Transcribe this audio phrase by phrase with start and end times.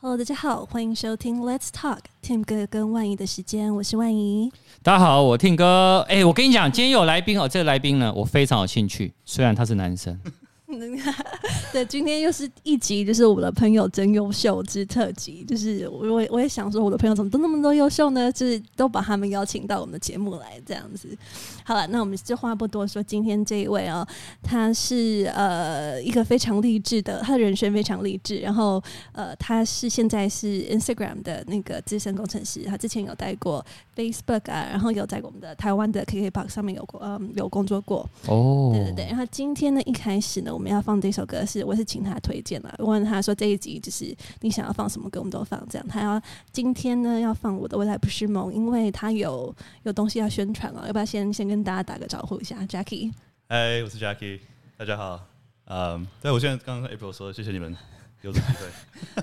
[0.00, 4.48] Hello，大家好，欢迎收听 Let's Talk Tim 哥跟万怡的时间，我是万怡。
[4.80, 6.06] 大家好，我 Tim 哥。
[6.08, 10.16] 哎，我跟你讲，今天有来宾哦，这个来宾呢，我非常有兴趣，虽然他是男生。
[11.70, 15.44] 对，今天又是一集，就是我们的朋友真优秀之特辑。
[15.44, 18.32] 就是我，我我也想说，我的朋友怎么都那么多优秀呢？
[18.32, 21.08] 就是都把他们邀请到我们的节目来，这样子。
[21.64, 24.08] 好了，那我们就话不多说，今天这一位啊、哦，
[24.42, 28.38] 他是呃一个非常励志的，他的人生非常励志。
[28.38, 28.82] 然后
[29.12, 33.64] 呃，他是现在是 Instagram 的那个资深工程师，他之前有带过
[33.94, 38.08] Facebook 啊，然后有在我们的台湾的 KKBOX 上面有过，嗯，有工作过。
[38.26, 39.06] 哦，对对对。
[39.06, 40.48] 然后今天呢，一开始呢。
[40.58, 42.74] 我们要放这首歌是，我是请他推荐了。
[42.78, 45.58] 我问他说，这一集就是你想要放什么歌，我们都放。
[45.68, 46.20] 这样，他要
[46.52, 50.86] 今天呢要放我的未来不是梦，因为他有有东西要宣传了。
[50.86, 53.12] 要不要先先跟大家打个招呼一下，Jackie？
[53.48, 54.40] 嗨，我是 Jackie，
[54.76, 55.20] 大家好。
[55.66, 57.76] 嗯，对，我现在刚刚 April 说，谢谢你们
[58.22, 59.22] 有这机会。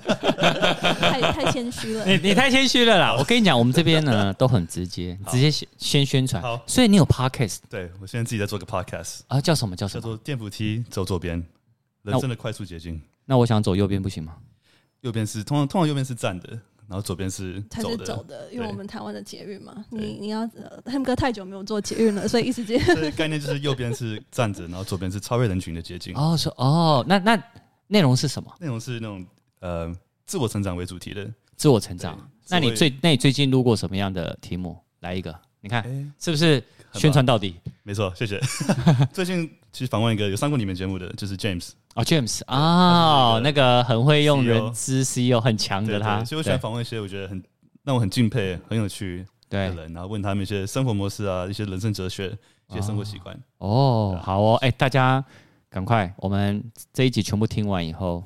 [0.96, 3.16] 太太谦虚了，你你太谦虚了啦。
[3.18, 6.40] 我跟你讲，我们这边呢 都很直接，直接先先宣传。
[6.42, 7.58] 好，所以你有 Podcast？
[7.68, 10.00] 对，我现在自己在做个 Podcast 啊，叫什么叫什么？
[10.00, 11.44] 叫做电扶梯走左边，
[12.10, 13.00] 人生的快速捷径。
[13.24, 14.36] 那我想走右边不行吗？
[15.00, 16.48] 右边是通常通常右边是站的，
[16.88, 19.84] 然后左边是才是走的，因为我们台湾的捷运嘛。
[19.90, 20.46] 你你要
[20.84, 22.80] 他们哥太久没有坐捷运了，所以一时间。
[23.16, 26.16] 概念就是右边是站着，然后左边是超越人群的捷径。
[26.16, 27.42] 哦，说哦，那那
[27.88, 28.52] 内容是什么？
[28.60, 29.26] 内容是那种
[29.60, 29.94] 呃。
[30.26, 32.18] 自我成长为主题的自我成长，
[32.48, 34.76] 那你最那你最近录过什么样的题目？
[34.98, 35.84] 来一个，你看
[36.18, 36.60] 是不是
[36.94, 37.54] 宣传到底？
[37.84, 38.40] 没错，谢谢。
[39.14, 46.22] 最近其实访问一个有上过你们节目的，就是 James 啊，James 啊，那个很会用人资 CEO 很强的他。
[46.22, 47.42] 所以我喜欢访问一些我觉得很
[47.84, 52.36] 让我很敬佩、很有趣的人，然后问他们一些生活模式啊，一些人生哲学、
[52.68, 53.34] 一些生活习惯。
[53.58, 55.24] 哦，好哦，哎，大家
[55.70, 58.22] 赶快，我们这一集全部听完以后，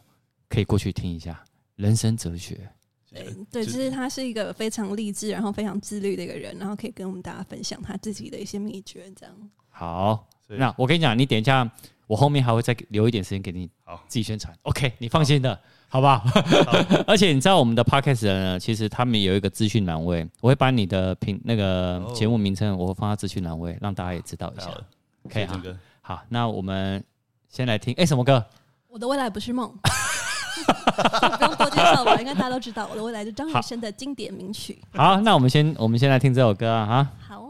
[0.49, 1.41] 可以过去听一下。
[1.77, 2.69] 人生哲学，
[3.09, 9.35] 对对，就是他是一个非常励志，然后非常自律的一个人，然后可以跟我们大家分享他自己的一些秘诀，这样。
[9.69, 11.71] 好，那我跟你讲，你等一下，
[12.11, 14.53] 我后面还会再留一点时间给你，好，自己宣传。
[14.63, 15.57] OK，你放心的，
[15.87, 16.21] 好不好？
[17.07, 24.67] 而且你知道我们的 Podcast 呢，其实他们有一个资讯栏位，我会把你的评那个节目名称，我会放在资讯栏位，让大家也知道一下。
[25.33, 25.63] 可以哈，
[26.01, 27.01] 好，那我们
[27.49, 28.45] 先来听，哎，什么歌？
[28.89, 29.73] 我的未来不是梦。
[31.39, 32.89] 不用多介绍吧，应该大家都知道。
[32.91, 34.83] 我的未来是张雨生的经典名曲。
[34.95, 37.09] 好，那我们先我们先来听这首歌啊，哈。
[37.29, 37.50] 好。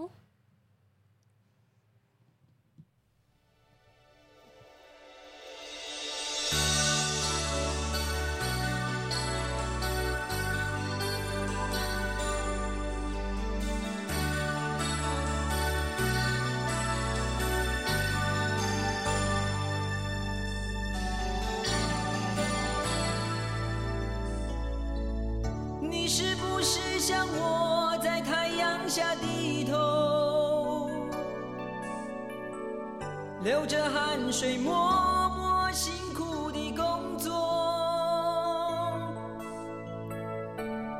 [33.42, 37.30] 流着汗水，默默辛苦的工作。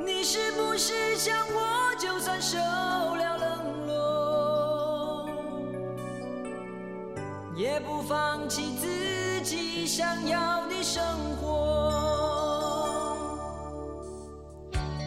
[0.03, 5.29] 你是不是像我，就算受了冷落，
[7.55, 11.03] 也不放弃自己想要的生
[11.39, 13.15] 活？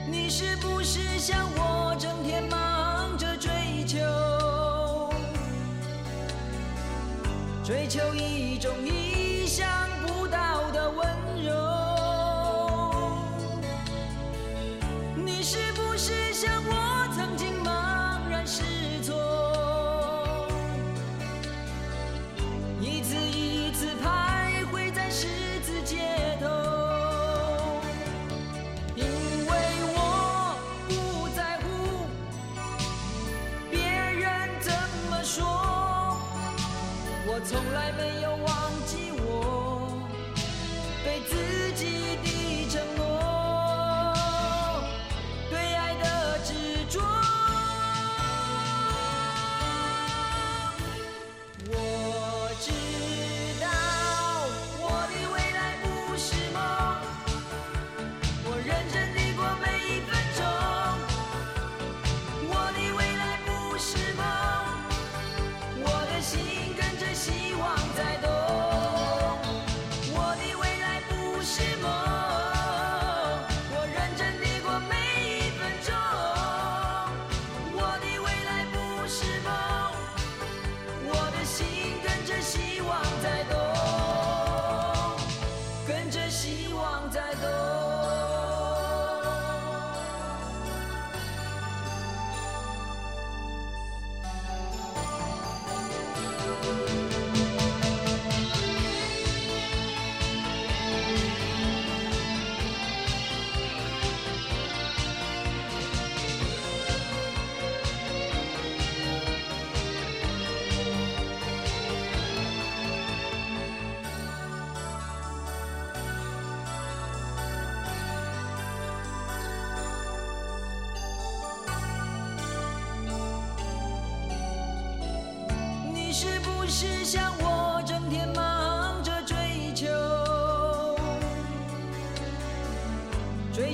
[0.08, 1.36] 你是不是像
[7.64, 8.70] 追求一种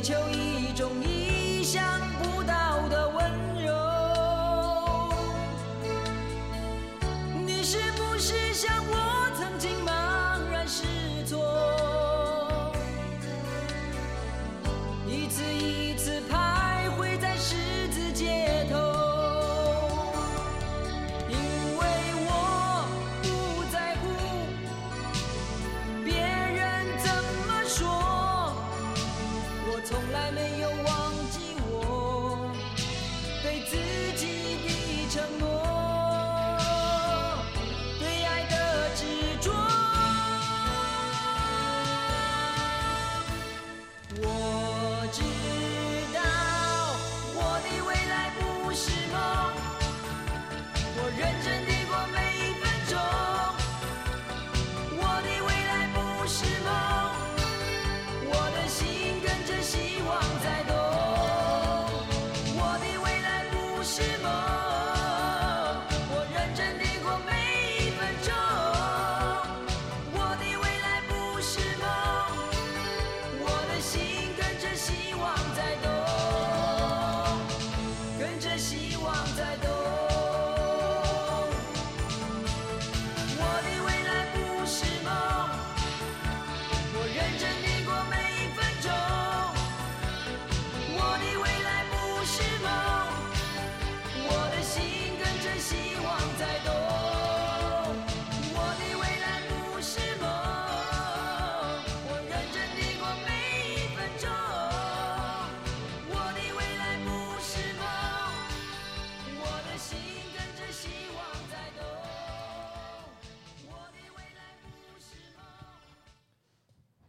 [0.01, 0.89] 求一种
[29.91, 31.00] 从来没有忘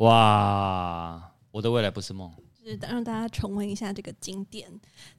[0.02, 2.32] 哇，我的未来不是梦。
[2.64, 4.68] 就是让大家重温一下这个经典，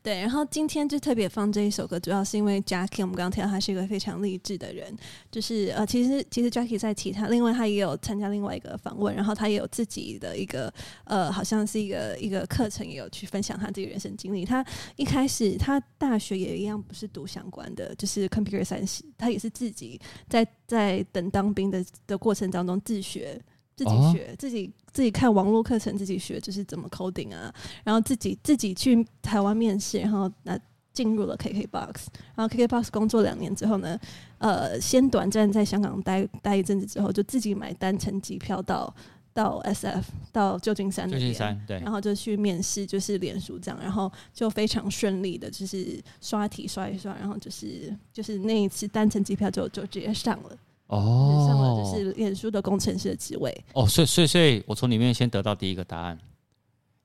[0.00, 0.20] 对。
[0.20, 4.96] 然后今天就特别放这一首歌，主要是因为 Jackie，我们刚刚提到他是一个非常励志的人，
[5.30, 10.72] 就是呃，其实其实 Jackie 在其他，另外他也有参加另外一个访问，然后他也有自己的一个
[11.04, 14.44] 呃，好像是一个一个课程，也有去分享他自己人生经历。
[14.44, 14.64] 他
[14.96, 23.40] 一开始他大学也一样不是读相关的，就是 Computer Science，他也是自己在在等当兵的的过程当中自学。
[23.74, 27.52] 自己学，哦、自己自己看网络课程，自己学就是怎么 coding 啊，
[27.84, 30.58] 然后自己自己去台湾面试，然后那
[30.92, 31.94] 进入了 KKBOX，
[32.34, 33.98] 然后 KKBOX 工作两年之后呢，
[34.36, 38.94] 呃，先短暂在香港待待一阵子之后，就自己买单程机票到
[39.32, 50.56] 到 SF 到旧金山那边，旧金山对，然后就去面试，就是脸书这样，然后就非常顺利的，就是刷题刷一刷，然后就是就是那一次单程机票就就直接上了。
[50.92, 53.64] 哦，上了就是脸书的工程师的职位。
[53.72, 56.18] 哦，所以所以所以我从里面先得到第一个答案，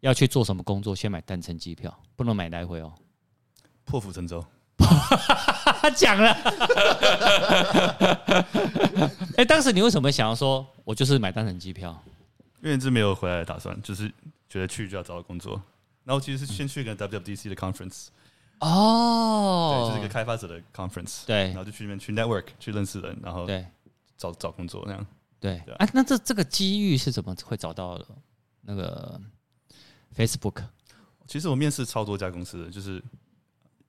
[0.01, 2.91] 要去做什么工作，先买单程机票，不能买来回哦。
[3.85, 4.45] 破釜沉舟，
[5.95, 6.33] 讲了。
[9.37, 11.97] 哎，当时你为什么想要说，我就是买单程机票？
[12.61, 14.11] 因为一直没有回来的打算，就是
[14.49, 15.61] 觉得去就要找到工作。
[16.03, 18.07] 然后其实是先去一个 WWDC 的 conference。
[18.59, 21.25] 哦，对，就是一个开发者的 conference。
[21.25, 23.65] 对，然后就去里面去 network 去认识人，然后对。
[24.17, 25.07] 找找工作那样，
[25.39, 28.05] 对，哎、啊，那这这个机遇是怎么会找到的？
[28.61, 29.21] 那个
[30.13, 30.61] Facebook，
[31.25, 33.01] 其实我面试超多家公司的，就是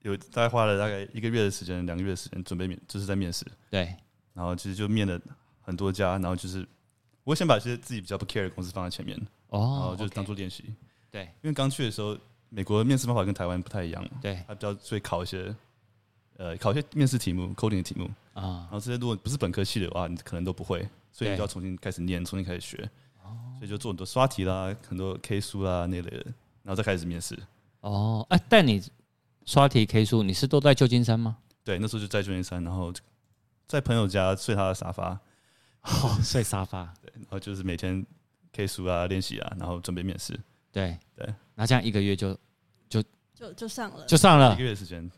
[0.02, 3.44] 有大概花了大概一个月的时间，两个月的时间准备面，就是在面试。
[3.70, 3.92] 对，
[4.34, 5.20] 然后其实就面了
[5.60, 6.64] 很多家，然后就是
[7.24, 9.18] 我先把一些自己比较不 care 的公司放在前面，
[9.48, 10.72] 哦，然后就当做练习。
[11.10, 12.16] 对，因为刚去的时候，
[12.50, 15.52] 美国的面试方法跟台湾不太一样，对，他比较会考一些。
[16.38, 18.08] 呃，考一些面试题目，coding 的题目。
[18.32, 22.78] 啊，然后这些如果不是本科系的话，你可能都不会，所以你就要重新开始念，重新开始学，
[23.58, 26.24] 所以就做很多刷题啦，很多 K 书啦那类的，
[26.62, 27.36] 然后再开始面试。
[27.80, 28.80] 哦，哎，但你
[29.44, 31.36] 刷题 K 书，你是都在旧金山吗？
[31.64, 32.92] 对，那时候就在旧金山，然后
[33.66, 35.18] 在朋友家睡他的沙发，
[35.82, 38.06] 哦，睡沙发， 对，然后就是每天
[38.52, 40.38] K 书啊，练习啊，然后准备面试。
[40.70, 40.96] 对。
[41.16, 42.38] 对，那这样一个月就
[42.88, 43.02] 就
[43.34, 44.54] 就就上了，就上了。
[44.54, 45.10] 一个月时间。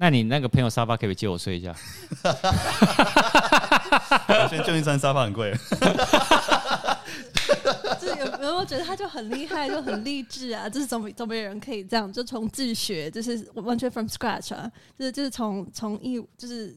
[0.00, 1.76] 那你那个朋友沙发可不可以借我睡一下？
[4.28, 5.54] 我先旧金山沙发很贵。
[8.00, 10.66] 就有有没有觉得他就很厉害，就很励志啊？
[10.66, 16.74] 就是总总没有人可以这样，就从自学，就是完全 from scratch 啊，就是就是从从一就是。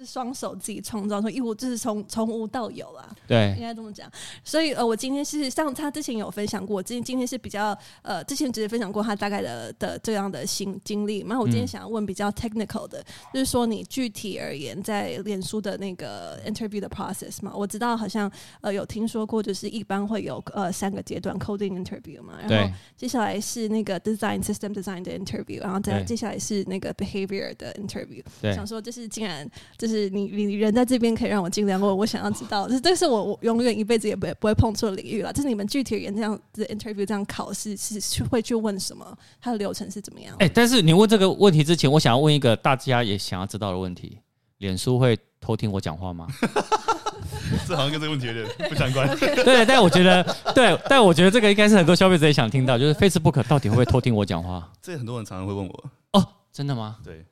[0.00, 3.06] 是双手自己创造说一无，就是从从无到有啦。
[3.26, 4.10] 对，应该这么讲。
[4.42, 11.22] 所以呃，我今天是像他之前有分享过，今今天是比较呃，之前只是分享过他大概的的这样的新经历。
[11.24, 13.04] 那我今天想要问比较 technical 的，嗯、
[13.34, 18.30] 就是说你具体而言，在脸书的那个 interview 的 process 嘛，我知道好像
[18.62, 28.22] 呃有听说过，就是一般会有呃三个阶段 coding interview 嘛，然后接下来是那个 design system design 的 interview，然后再接下来是那个 behavior 的 interview。
[28.54, 35.32] 想说就是竟然就是就是你你人在这边可以让我尽量问我想要知道，这这是我我永远一辈子也不会不会碰触的领域了。
[35.32, 39.18] 就是你们具体而言这样子 interview 这样考试是去会去问什么？
[39.40, 40.32] 它的流程是怎么样？
[40.38, 44.18] 哎、欸，但是你问这个问题之前，我想要问一个大家也想要知道的问题：
[44.58, 46.28] 脸书会偷听我讲话吗？
[47.66, 49.08] 这好像跟这个问题有点 不相关。
[49.18, 50.22] 对，但我觉得
[50.54, 54.70] 对，但我觉得这个应该是很多消费者也想听到，就是 Facebook 到底会不会偷听我讲话？
[54.80, 55.84] 这很多人常常会问我。
[56.12, 56.98] 哦，真的吗？
[57.04, 57.24] 对，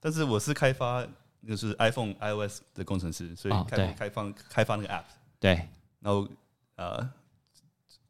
[0.00, 1.04] 但是我是开发。
[1.46, 5.04] 就是 iPhone iOS 的工程师，所以开放开放开发那个 App。
[5.38, 5.68] 对，
[6.00, 6.26] 然后
[6.76, 7.06] 呃，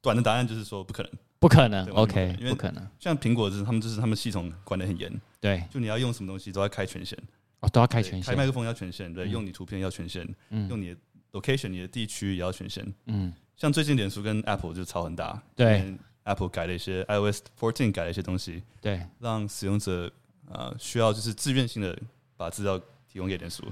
[0.01, 1.85] 短的答案就是说不可能，不可能。
[1.91, 2.89] OK，因为不可能。
[3.01, 5.13] 像苹果就是他们就是他们系统管得很严。
[5.41, 7.19] 对，就你要用什么东西都要开权限。
[7.61, 8.23] 哦，都要开权限。
[8.23, 10.97] 开麦克风要权限，对，用你图片要权限，嗯用你的
[11.33, 12.87] location 你的地区也要权限。
[13.07, 15.43] 嗯，像最近脸书跟 Apple 就吵很大。
[15.57, 18.63] 对，Apple 改了一些 iOS fourteen 改了一些东西。
[18.81, 20.11] 对，让使用者
[20.49, 21.99] 呃需要就是自愿性的
[22.37, 22.81] 把资料。
[23.15, 23.63] 提供给脸书，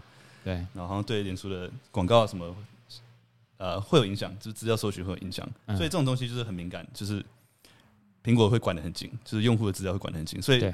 [0.45, 2.55] 对，然后好像对脸书的广告什么，
[3.57, 7.21] 呃，会有影响，就是资料搜寻会有影响，嗯、所以这种东西就是很敏感，就是
[8.23, 10.73] 苹果会管得很紧，就是用户的资料会管得很紧，所以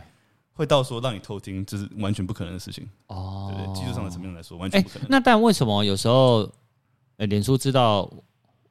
[0.52, 2.86] 会到说让你偷听，就是完全不可能的事情。
[3.06, 5.04] 哦，对，对，技术上的层面来说，完全不可能。
[5.04, 6.52] 欸、那但为什么有时候，
[7.16, 8.12] 呃，脸书知道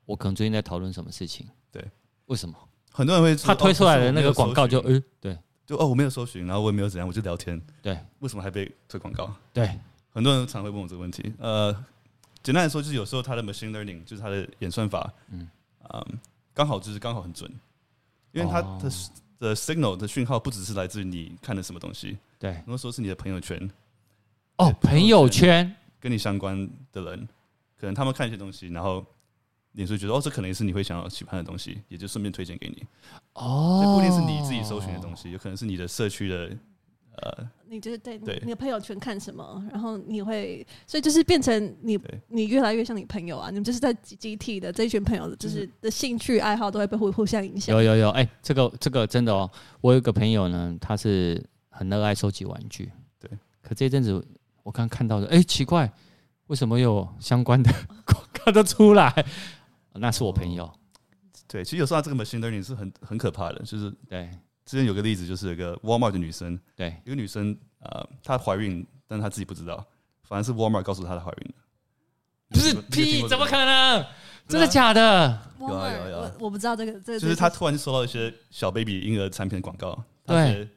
[0.05, 1.47] 我可能最近在讨论什么事情？
[1.71, 1.83] 对，
[2.27, 2.55] 为什么？
[2.91, 5.35] 很多人会他推出来的那个广告就，嗯，对。
[5.67, 7.61] 就哦，我没有搜寻，然后我也没有怎样，我就聊天。
[7.81, 9.35] 对，为什么还被推广告？
[9.51, 9.77] 对，
[10.13, 11.33] 很多人常会问我这个问题。
[11.37, 11.73] 呃，
[12.41, 15.45] 简单来说，就是有时候它的 machine learning 就是它的演算法，嗯，
[16.53, 17.51] 刚好就是刚好很准，
[18.31, 18.89] 因为它的
[19.39, 23.69] 的 signal 的讯号不只是来自于你看的什么东西，对，如果说是你的朋友圈。
[24.55, 26.57] 哦，朋友圈跟你相关
[26.93, 27.27] 的人，
[27.77, 29.05] 可能他们看一些东西，然后。
[29.77, 32.83] 脸书觉得哦，这可能是你会想要喜欢的东西，也就顺便推荐给你。
[33.33, 36.49] 哦，这不一定是你自己搜寻的东西，有可能是你的社区的
[37.17, 47.75] 呃，你就是对对你的朋友圈看什么，然后你会，所以就是变成你你越来越像你朋友啊，你们就是在集体的这一群朋友，就是的兴趣爱好都会被互互相影响。
[47.75, 49.49] 有有有，哎、欸，这个这个真的哦，
[49.81, 53.29] 我有一个朋友呢，他是很热爱收集玩具，对，
[53.61, 54.25] 可这阵子
[54.63, 55.91] 我刚看到的，哎、欸，奇怪，
[56.47, 57.71] 为什么有相关的
[58.05, 59.25] 广告都出来？
[59.99, 60.71] 那是我朋友，
[61.47, 64.29] 对，其实有时候这个 machine learning 是很很可怕的，就是对。
[64.65, 69.87] 之前有个例子，就是有个 Walmart 的女生，对，一个女生，呃，她怀孕，但是她自己不知道，
[70.23, 71.55] 反而是 Walmart 告诉她她怀孕了。
[72.49, 74.05] 不是屁，怎么可能？
[74.45, 75.41] 真的假的？
[75.61, 80.69] 有啊有有，我不知道这个，这个就是她突然就收到一些小 baby 婴儿产品的广告，对，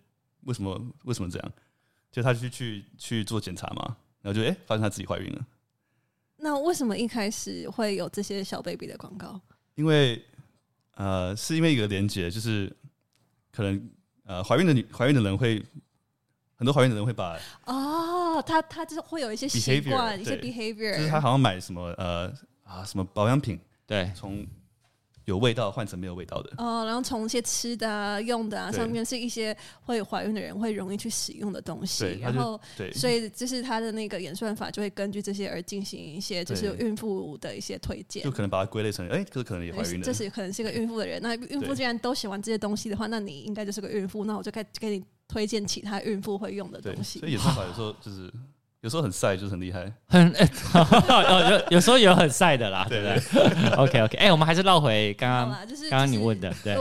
[0.42, 1.52] 为什么为什么这样？
[2.12, 5.44] 就她去去去做检查嘛，然后就哎、欸，发现她自己怀孕了。
[6.40, 9.40] 那为什么一开始会有这些小 baby 的广告？
[9.74, 10.22] 因为
[10.94, 12.74] 呃，是因为一个连接，就是
[13.52, 13.90] 可能
[14.24, 15.62] 呃，怀孕的女怀孕的人会
[16.56, 22.32] 很多怀孕的人会把哦，他他就是会有一些习惯，一些 behavior，就是他好像买什么呃
[22.64, 24.46] 啊什么保养品，对，从。
[25.30, 26.52] 有味道换成没有味道的。
[26.58, 41.22] 哦，然后从一些吃的啊、用的啊上面是一些会怀孕的人会容易去使用的东西，然后对，所以就是他的那个演算法就会根据这些而进行一些就是孕妇的一些推荐，就可能把它归类成哎，这可能也怀孕了，这是可能是一个孕妇的人。
[41.22, 47.20] 那孕妇既然都喜欢这些东西的话，那你应该就是个孕妇，那我就该给你推荐其他孕妇会用的东西。
[47.20, 48.32] 所以演算法有时候就是。
[48.82, 49.92] 有时候很晒，就是很厉害。
[50.08, 50.32] 很
[51.50, 56.72] 有有时候有很晒的啦，对不对？OK OK，哎、欸，我们还是绕回刚刚就是刚刚你问的，对。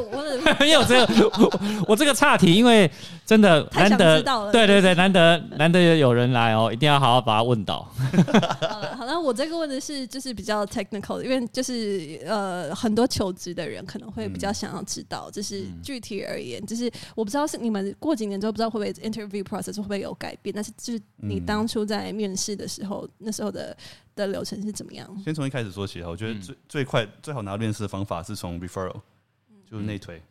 [0.65, 2.89] 因为我 这个我，这个岔题，因为
[3.25, 7.79] 真的难得，对对对，难得难得有人来哦，一定要好好把他问到。
[8.63, 21.88] 好了好了，我这个问的是就是比较 technical 的，因为就是呃很多求职的人可能会比较想要知道，就是具体而言，就是我不知道是你们过几年之后不知道会不会 interview process 会不会有改变，但是就是你当初。
[21.89, 23.75] 在面试的时候，那时候的
[24.15, 25.21] 的流程是怎么样？
[25.23, 29.01] 先从一开始说起哈，我觉得最最快最好拿面试的方法是从 referral，
[29.69, 30.21] 就是内推。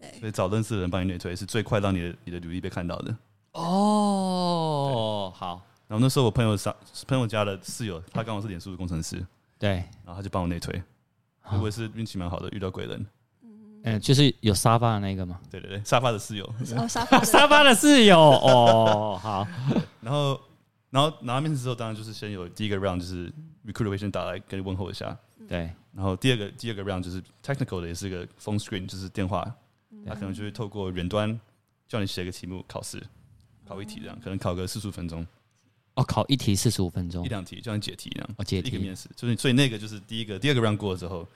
[0.00, 3.14] 对，所以找认识的人帮你内推是最快让你的你的履历被看到的。
[3.52, 5.62] 哦，好。
[5.86, 6.74] 然后那时候我朋友上
[7.06, 9.24] 朋友家的室友，他刚好是脸书的工程师，
[9.58, 9.70] 对，
[10.04, 10.82] 然后他就帮我内推。
[11.60, 13.06] 我也是运气蛮好的，遇到贵人。
[13.84, 15.38] 嗯，就是有沙发的那个吗？
[15.50, 16.44] 对对对，沙发的室友。
[16.76, 18.18] 哦，沙发 沙发的室友。
[18.18, 19.46] 哦，好。
[20.00, 20.40] 然后。
[20.94, 23.28] 然后拿到面试之后，当然就是先有第一个 round，就是
[23.66, 25.18] recruiter 会先打来跟你问候一下。
[25.48, 25.68] 对。
[25.92, 29.44] 然后第二个第二个 round 就是 technical 的，也是一个 phone screen，就是电话，
[30.06, 31.40] 他可能就会透过远端
[31.88, 33.02] 叫你写个题目考试，
[33.66, 35.26] 考一题这样，可能考个四十五分钟。
[35.94, 38.30] 哦，考一题四十五分钟，一两题，就像解题一样。
[38.36, 38.68] 哦，解题。
[38.68, 41.26] 一个面试，就是所以那个就是第一个，第二个 round 过了之后，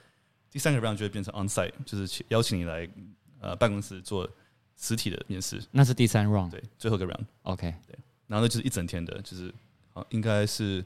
[0.49, 2.89] 第三个 round 就会变成 on site，就是邀请你来
[3.41, 4.29] 呃办公室做
[4.77, 5.61] 实体的面试。
[5.71, 7.25] 那是第三 round，对，最后一个 round。
[7.43, 7.97] OK，对，
[8.29, 9.53] 然后那就是一整天的，就是
[9.91, 10.85] 好应该是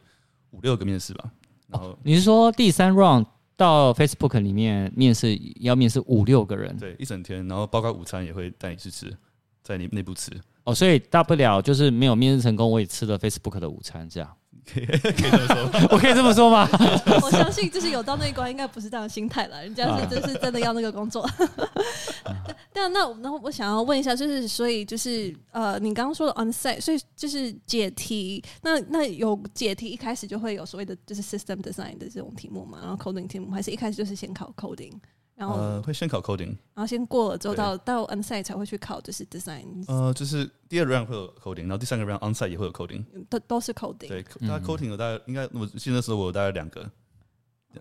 [0.49, 1.29] 五六个面试吧。
[1.67, 6.75] 然后、哦、你是说第三 round 到 Facebook 里面面试要面试五六个人？
[6.77, 9.15] 对，一整天，然后包括午餐也会带你去吃，
[9.61, 10.31] 在你内部吃。
[10.63, 14.35] 哦，所以大不了就是没有面试成功，我也吃了 Facebook 的午餐，这样。
[14.65, 16.67] 可以，可以这么说， 我可以这么说吗？
[17.21, 19.61] 我相信，就是有到那一关，应该不是这样的心态了。
[19.61, 21.29] 人家是真是真的要那个工作。
[22.71, 28.43] 但那那我想要问一下，就是所以就是呃，你刚刚说的 on site，所以就是解题。
[28.61, 32.79] 那那有解题一开始就会有所谓的就是 system design 的这种题目嘛？
[32.81, 34.93] 然后 coding 题目，还是一开始就是先考 coding？
[35.35, 39.83] 然后、呃、会先考 coding，然后先过了之后到到 onsite 才会去考就是 design。
[39.87, 44.07] 呃，就是第二 round 会有 coding，然后第三个 round onsite 也会有 coding，都都是 coding。
[44.07, 46.89] 对，大概 coding 有大概应该我记得那时候我有大概两个，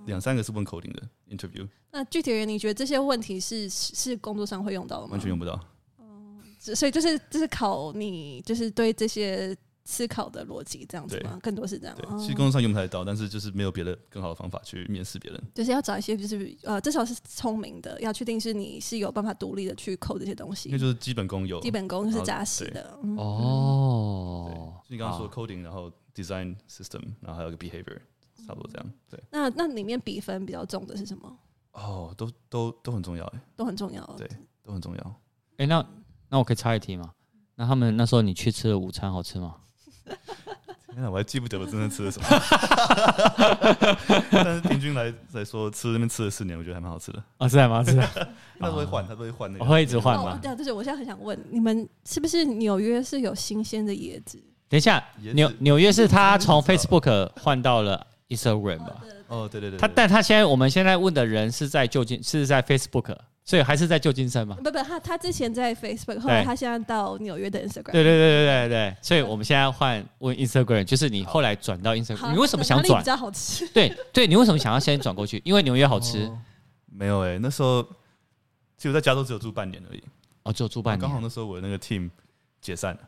[0.06, 1.68] 两三个是问 coding 的 interview。
[1.90, 5.12] 那具体而言，你觉得这些问题是是工作上会用到的吗？
[5.12, 5.60] 完全用不到。
[5.98, 9.56] 嗯，所以就是就是考你就是对这些。
[9.84, 11.38] 思考的逻辑这样子吗？
[11.42, 11.96] 更多是这样。
[11.96, 15.42] 对，其实工作上用不太到，但是就是没有别的更好的方法去面试别人。
[15.54, 20.68] 就是要找一些，就是呃，至少是聪明的，要确定是你是有办法独立的去 code 这些东西。
[20.70, 22.98] 那就是基本功有，基本功是扎实的。
[23.16, 27.98] 哦，就你刚刚说 coding，然后 design system，然后还有个 behavior，
[28.46, 28.92] 差不多这样。
[29.10, 29.20] 对。
[29.30, 31.38] 那那里面比分比较重的是什么？
[31.72, 34.04] 哦，都都都很重要哎，都很重要。
[34.16, 34.28] 对，
[34.62, 35.20] 都很重要。
[35.56, 35.84] 哎，那
[36.28, 37.12] 那我可以插一题吗？
[37.54, 39.56] 那他们那时候你去吃的午餐好吃吗？
[40.94, 42.26] 天哪，我还记不得我真正吃了什么。
[44.30, 47.22] 但是平均来来说，吃那边吃了四年，我觉得还蛮好吃的。
[47.38, 48.06] 啊，是还蛮好吃的。
[48.60, 49.64] 他都会换，他都会换那个。
[49.64, 50.38] 我会一直换吗？
[50.42, 54.42] 对啊，就是我现在很想问，你们是不是纽约是有新鲜的椰子？
[54.68, 55.02] 等一下，
[55.34, 59.02] 纽纽约是他从 Facebook 换到了 Instagram 吧？
[59.28, 59.78] 哦，对对对。
[59.78, 63.16] 他，但他现在我们现在问的人是在旧金，是在 Facebook。
[63.44, 64.54] 所以还是在旧金山嘛？
[64.62, 67.90] 不不，他他之前在 Facebook，后来他现在到纽约的 Instagram。
[67.90, 73.00] 对对对对对对，所以我们现在换问 Instagram，就是你后来转到 Instagram，你为什么想转？
[73.02, 73.66] 比较好吃。
[73.68, 75.42] 对对，你为什么想要先转过去？
[75.44, 76.30] 因为纽约好吃。
[76.86, 77.82] 没有哎，那时候
[78.76, 80.02] 其实我在加州只有住半年而已。
[80.44, 81.00] 哦，只有住半年。
[81.00, 82.08] 刚好那时候我的那个 team
[82.60, 83.00] 解散了。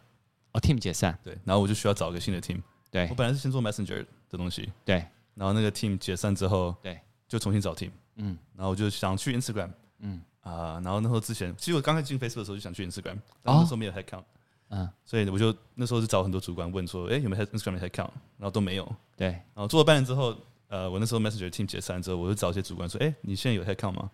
[0.52, 1.16] 哦，team 解散。
[1.22, 2.60] 对，然后我就需要找一个新的 team。
[2.90, 4.68] 对，我本来是先做 Messenger 的东西。
[4.84, 4.96] 对，
[5.34, 7.90] 然后那个 team 解散之后，对，就重新找 team。
[8.16, 9.70] 嗯，然后我就想去 Instagram。
[9.98, 10.20] 嗯。
[10.44, 14.24] 啊，然后那时候之前，其实我刚开始进 Facebook 的时候就想去 Instagram，但那时候没有 headcount，
[14.68, 20.36] 嗯，所以我就那时候就找很多主管问说，哎，有没有 Instagram 的 headcount，然后都没有，对，然后做了半年之后，
[20.68, 24.10] 呃，我那时候 Messenger team 解散之后，我就找一些主管说，哎，你现在有 headcount 吗？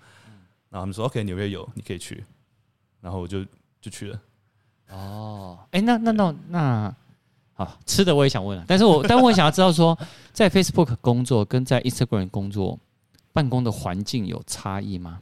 [0.69, 2.25] 然后他们说，OK，纽约有，你可以去，
[3.01, 3.45] 然后我就
[3.81, 4.21] 就去了。
[4.91, 6.95] 哦，哎，那那那那，
[7.55, 9.99] 好，吃的我也想问了，但是我 但我想要知道说，
[10.33, 12.79] 在 Facebook 工作跟在 Instagram 工作，
[13.33, 15.19] 办公的环境有差异吗？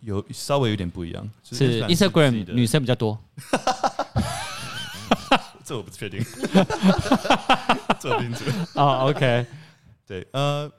[0.00, 3.18] 有稍微有点不一样，就是 Instagram 女生比较多，
[5.64, 6.20] 这我不确定，
[8.00, 8.44] 这不清楚。
[8.80, 9.46] 啊，OK，
[10.06, 10.70] 对，呃，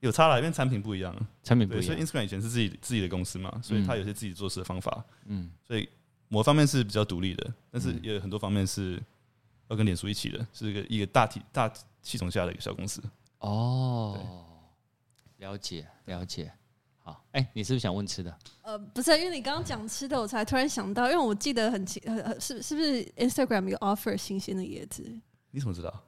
[0.00, 1.84] 有差了，因为产品不一样，产品不一样。
[1.86, 5.88] 所以 Instagram 以前是自己自己的公司嘛，所以它有些自己做事的方法，嗯，所以
[6.28, 9.00] 某方面是比较独立的，但是也有很多方面是
[9.68, 13.02] 要跟脸书一起的，是一个一个大体大系统下的一个小公司。
[13.38, 14.18] 哦，
[15.36, 16.50] 了解了解。
[17.06, 18.34] 好，哎、欸，你是不是想问吃的？
[18.62, 25.04] 呃，不是，因为你刚刚讲吃的，我才突然想到，因为我记得很清，呃，是是不是 Instagram 有 offer 新鲜的椰子？
[25.50, 26.02] 你怎么知道？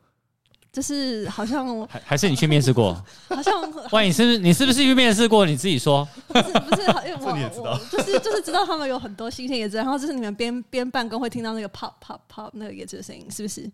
[0.76, 2.92] 就是好像还还是你去面试过？
[3.30, 3.54] 好像
[3.92, 5.46] 万你是不是你是不是去面试过？
[5.46, 6.06] 你自己说。
[6.28, 7.30] 不是不是，因为我
[7.62, 13.72] 我就是就是知道他们有很多新鲜椰子，然后就是你们边边办公会听到那个 pop pop pop 那个椰子的声音，是不是？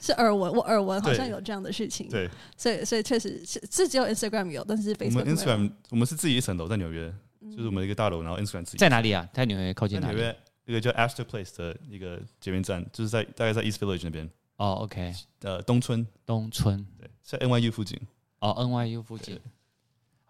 [0.00, 2.08] 是耳闻，我耳闻好像有这样的事情。
[2.08, 7.12] 对，所以所以确实是是只有 Instagram 有，但是 Facebook 我们 Instagram 我们是自己一层楼在纽约，
[7.54, 9.28] 就是我们一个大楼，然后 Instagram 自己在哪里啊？
[9.34, 10.14] 在纽约靠近哪里？
[10.14, 10.34] 纽约
[10.64, 14.26] 一个叫 Astor Place 的一个捷运站，就是在大概在 East Village 那边。
[14.58, 17.98] 哦，OK，呃，东村，东村，对，在 NYU 附近。
[18.40, 19.40] 哦，NYU 附近。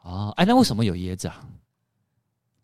[0.02, 1.46] 哦，哎，那为什么有椰子啊？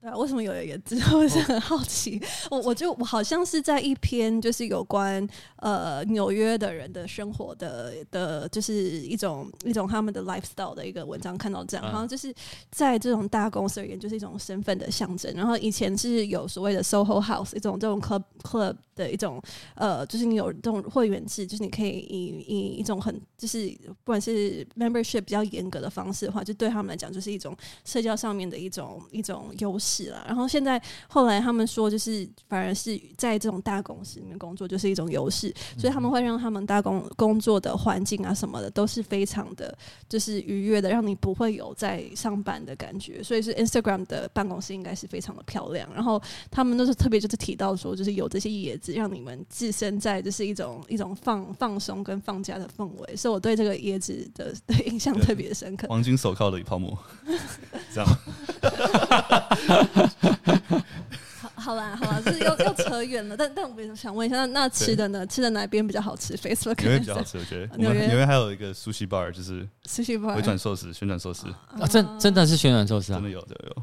[0.00, 1.00] 对啊，为什么有椰子？
[1.16, 2.20] 我是很好奇。
[2.50, 12.35] 我我就我好像是在一篇就是有关呃纽约的人的生活的的，就是一种一种他们的 lifestyle 的一个文章看到这样，好像就是
[12.70, 15.33] 在这种大公司而言，就是一种身份的象征。
[15.35, 19.42] 然后以前是有所谓的 SoHo House 一种这种 club club 的一种
[19.74, 30.24] 呃，就是你有这种会员制，就是你可以以以一种很就是不管是 membership 比较严格的方式的话，就对他们来讲就是一种社交上面的一种一种优势啦。
[30.26, 39.76] 然后现在后来他们说，就是反而是在这种大公司里面工作就是一种优势，所以他们会让他们大工工作的环境啊什么的都是非常的
[40.09, 43.22] 就是愉悦的，让你不会有在上班的感觉。
[43.22, 45.88] 所以是 Instagram 的办公室应该是非常的漂亮。
[45.94, 55.86] 然后他们都是特别就是提到说，就是有这些叶子让你们置身在就是一种一种放放松跟放假的氛围，所以我对这个椰子的的印象特别深刻。
[55.88, 56.96] 黄金手铐的泡沫，
[57.94, 58.10] 这样。
[61.38, 63.34] 好，好啦，好啦，就是又又扯远了。
[63.34, 65.26] 但但我想问一下，那那吃的呢？
[65.26, 67.76] 吃的哪边比较好吃？Facebook 纽约比较好吃，我觉得。
[67.78, 71.46] 纽约纽约还有一个 Sushi Bar，就是 Sushi Bar 回转寿司、旋转寿司
[71.80, 73.82] 啊，真真的是旋转寿司啊，真的有的有。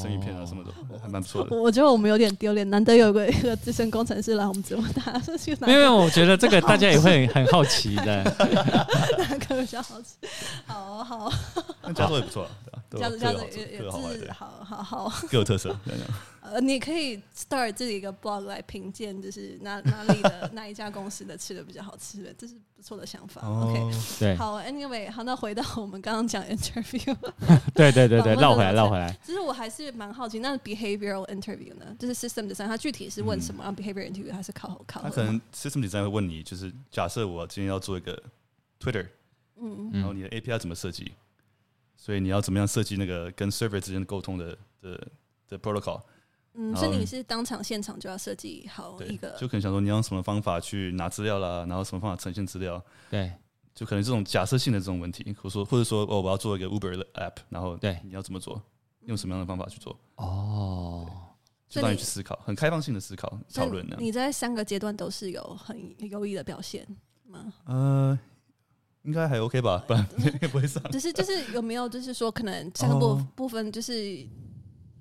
[0.00, 0.70] 生鱼片啊，什么的
[1.02, 1.56] 还蛮不错的。
[1.56, 4.84] 我觉得我们有点丢脸，难得有个一个资深工程师来我们直播
[5.36, 8.24] 间，没有没有，我觉得这个大家也会很好奇的。
[9.18, 10.16] 哪个比较好吃？
[10.66, 11.32] 好好，
[11.82, 12.46] 那加州也不错，
[12.98, 13.90] 加州加州也也是
[14.32, 15.74] 好好好，各有特色。
[16.44, 23.40] 呃，你可以 start 自己一个 blog 来评鉴，就是哪哪里的 哪一家公司的吃的比较好吃的，这是不错的想法。
[23.48, 27.16] OK，对，好，Anyway，好，那回到我们刚刚讲 interview，
[27.74, 29.10] 对对对对，绕回来绕回来。
[29.24, 33.64] 其实我还是蛮好奇，那 behavioral interview 呢，就是 system design，它具体是问什么？
[33.64, 35.00] 然后 behavioral interview 还是考考？
[35.00, 38.22] 他可能 system design 会问你，就是假设我今天要做一个
[38.78, 39.06] Twitter，
[39.56, 41.12] 嗯，然后你的 API 怎么设计？
[41.96, 45.08] 所以你要怎么样设计那个跟 server 之间沟通的的
[45.48, 46.02] 的 protocol？
[46.56, 53.32] 嗯，所以你是当场现场就要设计好一个，就可能想说你用什么方法去拿资料啦，然后什么方法呈现资料，对，
[53.74, 58.62] 就可能这种假设性的这种问题，或者说或者说哦，我要做一个 Uber 的 app，然后对，你要怎么做，
[59.06, 59.98] 用什么样的方法去做？
[60.14, 61.10] 哦，
[61.68, 63.96] 就让你去思考，很开放性的思考讨论呢。
[63.98, 66.86] 你在三个阶段都是有很优异的表现
[67.26, 67.52] 吗？
[67.64, 68.16] 呃，
[69.02, 70.80] 应该还 OK 吧，不然 应该不会上。
[70.92, 74.24] 只是就是有没有就是说可能三个部部分就是。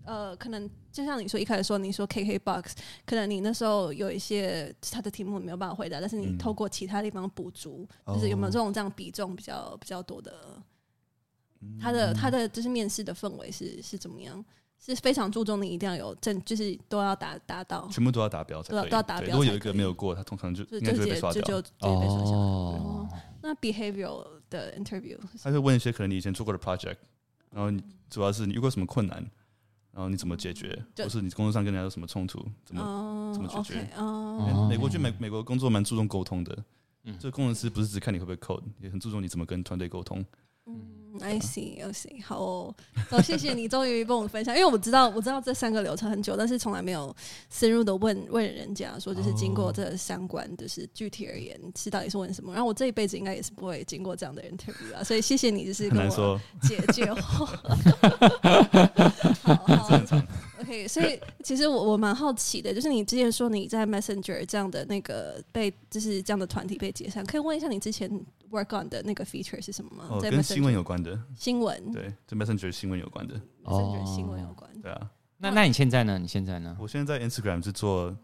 [0.05, 2.71] 呃，可能就像你说一开始说，你说 KKBOX，
[3.05, 10.33] 可能你那时候有一些他的题目没有办法回答，但是你透过其他地方补足，嗯、就是有没有这种这样比重比较比较多的？
[11.79, 14.43] 他的他的就是面试的氛围是是怎么样？
[14.85, 19.29] 是非常注重你一定要有证，就是都要达达到，全部都要达标才可以，都要达标。
[19.29, 21.41] 如果有一个没有过，他通常就就会被刷掉。
[21.41, 22.33] 就就就被刷掉。
[22.33, 23.07] 哦，
[23.41, 26.97] 那 behavioral 的 interview，他会问一些可能你以前做过的 project，
[27.51, 27.71] 然后
[28.09, 29.25] 主要是你遇过什么困难？
[29.93, 30.83] 然后你怎么解决？
[30.97, 32.43] 或是你工作上跟人家有什么冲突？
[32.65, 33.87] 怎么怎么解决？
[34.67, 36.65] 美国就美美国工作蛮注重沟通的，
[37.03, 40.25] 嗯这个工程师不是只看你会不会 code，也很注重你怎么跟团队沟通。
[40.65, 42.75] 嗯，I see，I see，好哦，
[43.09, 47.13] 好，谢谢你终于帮我分享，因为我知道我知道这三个流程很久，但是从来没有
[47.49, 52.53] 深入的问问人家说，就是经过这相关，就是具体而言是到底是问什么。
[52.53, 57.45] 然后我这一辈子应该也是不会经过这样的 interview 啊，所以谢谢你，就是跟我解解惑。
[59.43, 59.99] 好好。
[60.73, 68.09] OK，所以 其实我我蛮好奇的，就是你之前说你在 Messenger 这样的那个被就是这样的团体被解散，可以问一下你之前
[68.49, 70.07] work on 的那个 feature 是什么吗？
[70.09, 74.69] 哦，跟新闻有关的新闻，对，跟 Messenger 新闻有关的，Messenger 新闻有关。
[74.81, 76.17] 对啊，那那你现在呢？
[76.17, 76.75] 你现在呢？
[76.79, 78.15] 我现在在 Instagram 是做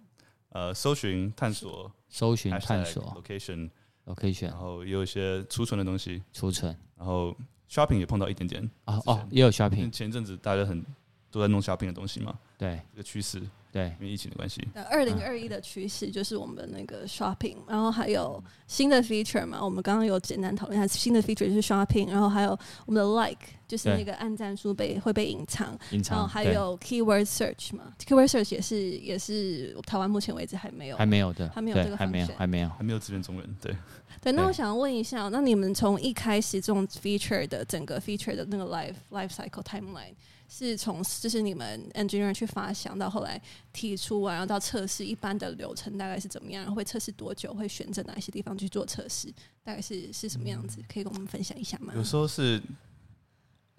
[0.49, 3.69] 呃搜寻探索，搜寻探索 location
[4.05, 7.35] location，然后也有一些储存的东西，储存，然后
[7.69, 9.91] shopping 也碰到一点点哦哦，也有 shopping。
[9.91, 10.83] 前阵子大家很。
[11.31, 12.37] 都在弄 shopping 的东西嘛？
[12.57, 14.67] 对，这个趋势，对，因为疫情的关系。
[14.89, 19.63] 二零二一的趋势就是我们的那个 shopping，然后还有新的 feature 嘛？
[19.63, 33.55] 我们刚刚有简单讨论一下新的 feature 就是 shopping，然后还有我们的 like，就是那个按赞数被会被隐藏，隐藏，然后还有 keyword search 嘛？keyword search 也是也是台湾目前为止还没有，还没有的，还没有这个，还没有，还没有，还没有资源中文。
[33.61, 33.73] 对，
[34.21, 34.33] 对。
[34.33, 40.13] 那我想问一下，那你们从一开始这种 feature 的整个 feature 的那个 life life cycle timeline。
[40.51, 43.39] 是从就是你们 engineer 去发想到后来
[43.71, 46.73] 提出啊，然后到测试，一般的流程大概是怎么样？
[46.73, 47.53] 会测试多久？
[47.53, 49.31] 会选择哪一些地方去做测试？
[49.63, 50.83] 大概是是什么样子？
[50.91, 51.93] 可以跟我们分享一下吗？
[51.95, 52.59] 有时候是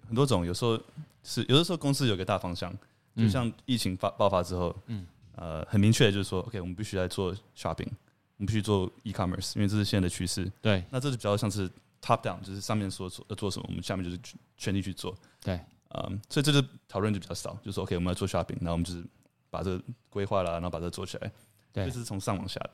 [0.07, 0.81] 很多种，有时候
[1.23, 2.73] 是有的时候公司有个大方向，
[3.17, 5.05] 就像疫情发爆发之后，嗯，
[5.35, 7.89] 呃，很明确的就是说，OK，我们必须来做 shopping，
[8.37, 10.49] 我们必须做 e-commerce，因为这是现在的趋势。
[10.61, 11.69] 对，那这是比较像是
[12.01, 14.17] top down，就是上面说做要做什么，我们下面就是
[14.55, 15.13] 全力去做。
[15.43, 15.59] 对。
[15.93, 19.03] 嗯，所以这就讨论就比较少，就是说 OK，我们要做 shopping，然后我们就是
[19.49, 21.31] 把这个规划了，然后把这做起来。
[21.73, 22.69] 对，这是从上往下的。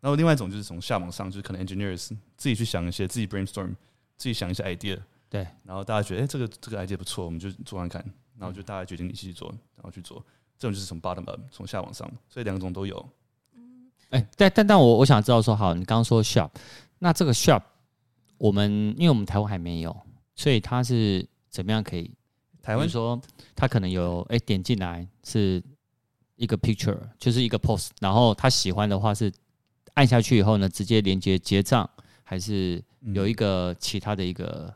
[0.00, 3.74] 然后另外一种就是从下往上，就是可能 engineers 自己去想一些，自己 brainstorm，
[4.16, 4.98] 自己想一些 idea。
[5.28, 5.46] 对。
[5.64, 8.04] 然后大家觉得，哎、欸，这个这个 idea 不错，我们就做看看。
[8.38, 10.24] 然后就大家决定一起去做，然后去做。
[10.58, 13.08] 这种就是从 bottom up，从下往上，所以两种都有。
[14.10, 16.50] 哎，但但但我我想知道说，好，你刚刚说 shop，
[16.98, 17.62] 那这个 shop，
[18.38, 19.96] 我们因为我们台湾还没有，
[20.34, 22.10] 所以它是怎么样可以？
[22.62, 23.20] 台湾说
[23.56, 25.62] 他可能有哎点进来是
[26.36, 29.32] 一个 picture，就是一个 post，然后他喜欢的话是
[29.94, 31.88] 按下去以后呢，直接连接结账，
[32.22, 34.72] 还是有一个其他的一个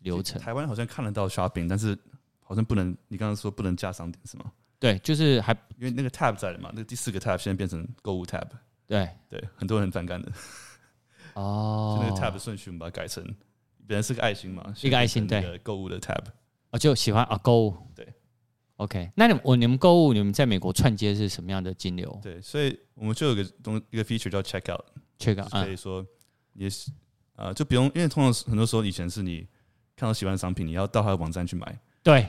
[0.00, 0.40] 流程？
[0.40, 1.96] 台湾好像看得到 shopping，但是
[2.42, 4.52] 好像不能，你刚刚说不能加商点是吗？
[4.80, 8.46] 对，就是还因为那个 tab 在的嘛，那个第四个 tab 现在变成购物 tab，
[8.86, 10.30] 对对，很多人很反感的。
[11.34, 13.24] 哦， 那个 tab 的顺序我们把它改成，
[13.86, 16.22] 本来是个爱心嘛，一个爱心对，购物的 tab。
[16.70, 18.06] 我就喜欢啊购物，对
[18.76, 19.10] ，OK。
[19.16, 22.18] 那你我你们购物，你们在美国串街是什么样的金流？
[22.22, 26.04] 对，所以我们就有个东一个 feature 叫 check out，check out 可以说
[26.52, 26.90] 也是
[27.36, 29.46] 啊，就不用，因为通常很多时候以前是你
[29.96, 32.26] 看到喜欢的商品，你要到他的网站去买，对，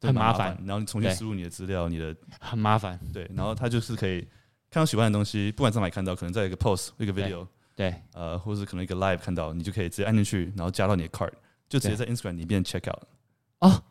[0.00, 4.20] 很麻烦，然后你重新输入你的资料，你的很麻烦，对，然后他就是可以
[4.70, 11.32] 看到喜欢的东西，不管在哪里看到，可能在一个 post 一个 video，对，呃，或者是可能一个 live 看到，你就可以直接按进去，然后加到你的 card，
[11.68, 13.02] 就直接在 Instagram 里面 check out。
[13.62, 13.82] 哦，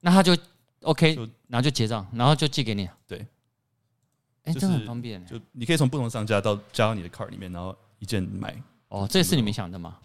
[0.00, 0.36] 那他就
[0.82, 1.16] OK，
[1.48, 2.88] 然后就结账，然后就寄给你。
[3.06, 3.26] 对，
[4.44, 5.24] 哎，这很方便。
[5.26, 8.62] 就你可以从不同商家到加到你的 cart 里面，然后一键买。
[8.88, 9.98] 哦，这是你们想的吗？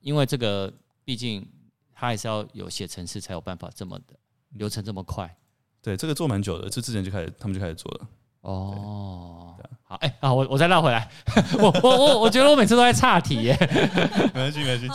[0.00, 0.72] 因为这个
[1.04, 1.44] 毕竟
[1.92, 4.14] 他还是要有写程式才有办法这么的
[4.50, 5.36] 流程这么快。
[5.82, 8.08] 对，这个做蛮久的，这之前就开始，他们就开始做了。
[8.42, 11.08] 哦，好，哎啊，我我再绕回来，
[11.58, 13.56] 我我我我觉得我每次都在岔题耶，
[14.34, 14.88] 没关系没关系，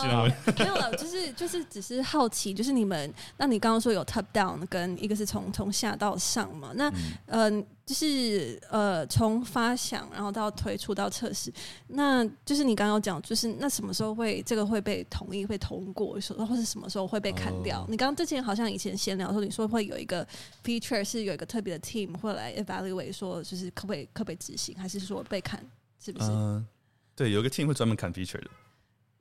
[0.58, 6.90] 没有了，就是就是只是好奇，就是你们，那你刚刚说有 top down 跟一个是从从下到上嘛，那
[7.28, 7.58] 嗯。
[7.58, 11.52] 呃就是呃，从发想然后到推出到测试，
[11.88, 17.90] 那就是你刚刚有讲，就是那什么时候会这个会被同意会通过，说或是什么时候会被砍掉？Oh.
[17.90, 20.24] 你刚刚之前好像以前闲聊的时候，你说会有一个
[20.64, 25.64] feature 是有一个特别的 team 会来 evaluate 说，就是可不可以可不可以执行，还是说被砍？
[26.00, 26.24] 是不是？
[26.28, 26.66] 呃，
[27.14, 28.50] 对，有一个 team 会专门砍 feature 的。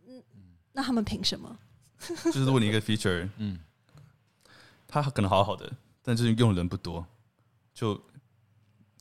[0.07, 0.23] 嗯，
[0.73, 1.55] 那他们凭什么？
[2.25, 3.59] 就是如果你一个 feature，嗯，
[4.87, 5.71] 他可能好好的，
[6.01, 7.05] 但就是用的人不多，
[7.75, 7.93] 就。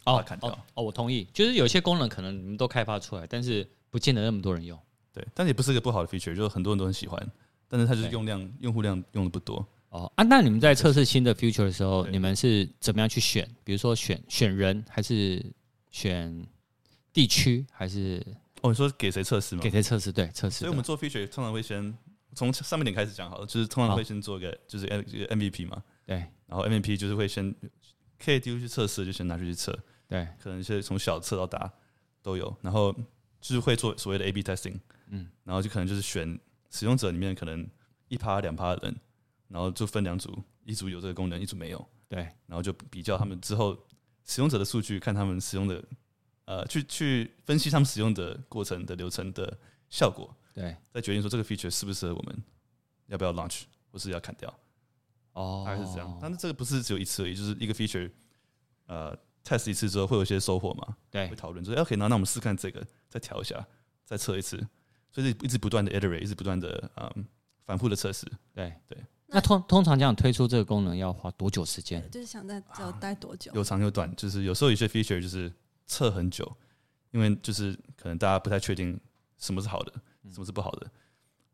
[0.05, 4.79] 哦，哦，哦，我同意，就是有些功能可能你们都开发出来，但是不见得那么多人用。
[5.14, 7.31] 对，但也不是一个不好的 feature，就是很多人都很喜欢，
[7.68, 9.66] 但是它就是用量、用户量用的不多。
[9.88, 13.49] 哦啊，那你们在测试新的 feature 的时候，你们是怎么样去选？
[13.64, 15.44] 比如说选选人，还是
[15.90, 16.46] 选
[17.12, 18.24] 地区，还是
[18.62, 18.70] 哦？
[18.70, 19.62] 你说给谁测试吗？
[19.62, 20.12] 给谁测试？
[20.12, 20.61] 对，测试。
[20.61, 21.96] 所以我们做 feature 通常会先
[22.35, 25.83] 从上面点开始讲好了，就是通常会先做一个就是 M MVP 嘛。
[26.07, 27.55] 对，然后 MVP 就是会先
[28.18, 29.79] 可以丢去测试，就先拿出去测。
[30.09, 31.72] 对，可能是从小测到大
[32.22, 32.92] 都有，然后
[33.40, 37.68] 就是会做所谓的 A/B testing，嗯，然后就可能就是选使用者里面可能
[38.09, 39.00] 一趴两趴的人，
[39.48, 43.76] 然后就分两组，一组有这个功能，一组没有，对，然后就比较他们之后
[44.30, 45.84] 使用者的数据，看他们使用的，
[46.44, 52.42] 呃，去去分析他们使用的过程的流程的效果，对，再决定说这个 feature 适不适合我们，
[53.06, 54.48] 要不要 launch 或是要砍掉，
[55.32, 58.10] 哦，大概是这样，但是这个不是只有一次而已，就是一个 feature，
[58.86, 59.18] 呃。
[59.42, 60.94] test 一次之后会有一些收获嘛？
[61.10, 63.66] 对，会讨论说，OK，那那我们试看这个，再调一下，
[64.04, 64.62] 再测一次，
[65.10, 67.26] 所以一直不断的 iterate，一直不断的嗯
[67.64, 68.30] 反复的测试。
[68.52, 68.98] 对对。
[69.30, 72.02] 那通通常这样推出这个功能要花多久时间？
[72.10, 73.50] 就是想在要待多久？
[73.54, 75.52] 有长有短，就是有时候有些 feature 就是
[75.86, 76.50] 测很久，
[77.12, 78.98] 因为就是可能大家不太确定
[79.38, 79.92] 什么是好的，
[80.32, 80.90] 什么是不好的。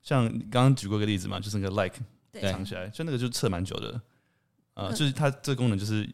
[0.02, 1.98] 像刚刚举过一个例子嘛，就是那个 like
[2.50, 4.00] 藏起来，就那个就测蛮久的。
[4.74, 6.08] 呃，就是它这个功能就是。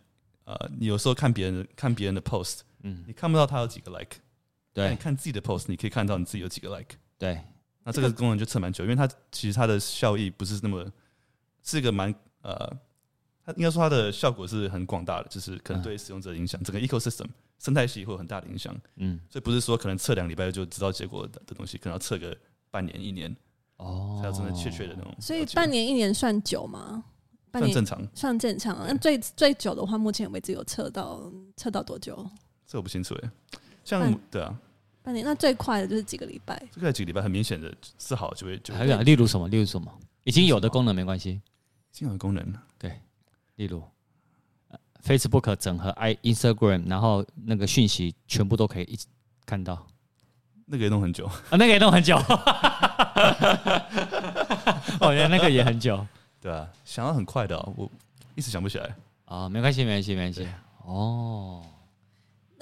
[0.44, 4.16] 呃，你有时候看别人的看别人的 post，嗯，你看不到他有几个 like，
[4.72, 7.40] 对，你看自己的 post，你可以看到你自己有几个 like，对。
[7.84, 10.84] 那这个功能就测蛮久，因为它其实它的效益不是那么，
[11.62, 12.54] 是一个蛮呃，
[13.44, 17.26] 它应该说它的效果是很广大的，就是可能对使用者影响，整个 ecosystem
[17.58, 19.20] 生态系会有很大的影响，嗯。
[19.30, 22.36] 所以不是说可能测两礼拜就知道结果的的东西，可能要测个
[22.70, 23.34] 半年一年，
[23.76, 25.14] 哦，才有真的确切的那种。
[25.20, 27.04] 所以半年一年算久吗？
[27.52, 28.78] 算正常，算正常。
[28.86, 32.26] 那最最久的话，目前为止有测到测到多久？
[32.66, 33.30] 这我不清楚哎。
[33.84, 34.58] 像对啊，
[35.02, 35.22] 半年。
[35.22, 36.56] 那最快的就是几个礼拜。
[36.70, 38.72] 最快几个礼拜，很明显的是好就会就。
[38.72, 39.46] 还有例如什么？
[39.48, 39.92] 例如什么？
[40.24, 41.42] 已经有的功能没关系。
[41.92, 42.98] 已经有的功能对。
[43.56, 43.84] 例如
[45.04, 49.06] ，Facebook 整合 i Instagram，然后那个讯息全部都可以一起
[49.44, 49.86] 看到。
[50.64, 52.16] 那个也弄很久啊，那个也弄很久。
[55.00, 56.06] 哦，原来那个也很久。
[56.40, 57.90] 对啊，想的很快的，我
[58.34, 60.48] 一直想不起来啊，没关系，没关系，没关系。
[60.86, 61.62] 哦，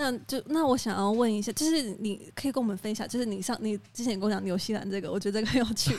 [0.00, 5.94] 那那就那我想要问一下，就是你可以跟我们分享，就是你上你之前跟我讲纽西兰这个，我觉得这个很有趣。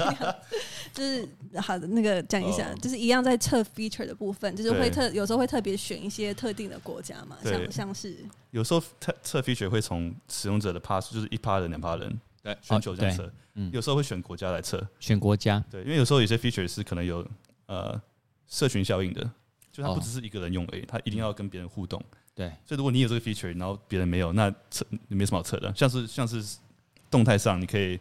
[0.92, 1.26] 就是
[1.60, 8.18] 好的那个讲一下，哦、就是一样在测 feature 的部分，就是会特有时候会特别选一些特定的国家嘛，像像是
[8.50, 17.26] 有时候测测 feature 会从使用者的 pass，就是一趴人两趴人对选九这样测，嗯，有时候会选国家来测，选国家对，因为有时候有些 feature 是可能有
[17.66, 18.00] 呃
[18.46, 19.30] 社群效应的。
[19.72, 22.02] 就它不只是一个人用而已，它一定要跟别人互动。
[22.36, 25.74] 对，所以如果你有这个 feature，然后别人没有，那测你没什么好测的。
[25.74, 26.58] 像是像是
[27.10, 27.98] 动态上，你可以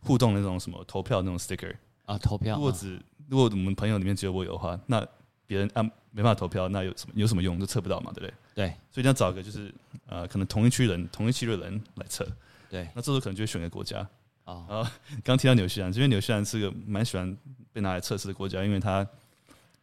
[0.00, 1.74] 互动那种什么投票那种 sticker
[2.06, 2.54] 啊，投票。
[2.54, 5.04] 如果只如果我们朋友里面只有我有的话，那
[5.44, 5.82] 别人啊
[6.12, 7.58] 没办法投票，那有什么有什么用？
[7.58, 8.34] 就测不到嘛，对不对？
[8.54, 8.68] 对。
[8.92, 9.74] 所以你要找一个就是
[10.06, 12.24] 呃，可能同一区人、同一区的人来测。
[12.70, 12.88] 对。
[12.94, 13.98] 那这时候可能就会选个国家。
[14.44, 14.64] 啊。
[14.68, 14.88] 然后
[15.24, 17.36] 刚提到纽西兰，因为纽西兰是个蛮喜欢
[17.72, 19.04] 被拿来测试的国家，因为它。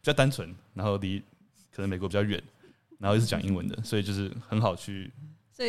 [0.04, 1.20] 比较单纯，然后离
[1.72, 2.42] 可能美国比较远，
[3.02, 5.12] 然后又是讲英文的，所以就是很好去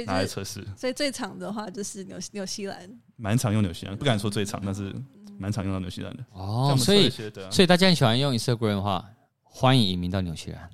[0.05, 0.63] 拿来测试。
[0.77, 4.93] 所以最长的话就是纽纽西兰，蛮常用纽西兰，不敢说最长，但是
[5.39, 6.23] 蛮常用到纽西兰的。
[6.31, 9.03] 哦，所以所以大家很喜欢用 Instagram 的话，
[9.41, 10.69] 欢迎移民到纽西兰。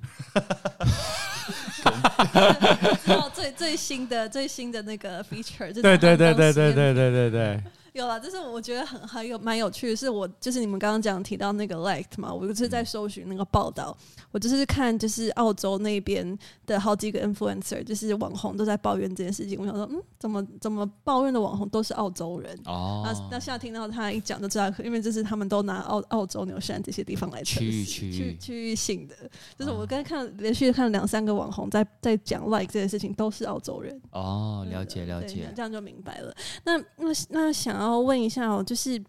[3.32, 7.64] 最最新的最新的那个 feature，对对对对对对对对对。
[8.00, 13.96] 有了，就是我觉得很很有蛮有趣的，是我就是你们刚刚讲提到那个 Liked 嘛，我就是在搜寻那个报道，
[14.30, 19.58] 我就是看就是澳洲那边的好几个 influencer，就是网红都在抱怨这件事情。
[19.58, 22.56] 我想说，嗯，怎么怎么抱怨的网红都是澳洲人？
[22.66, 29.14] 哦，那那现在听到他一讲就知道，因为就是他们都拿澳澳洲、纽西兰这些地方来测试，区域区域性的，
[29.58, 34.00] 就是我刚才看连续看两三个网红在在讲 Like 这件事情，都是澳洲人。
[34.12, 36.32] 哦，了解了解，这样就明白了。
[36.64, 37.80] 那那那想。
[37.80, 39.02] 然后问一下哦，就是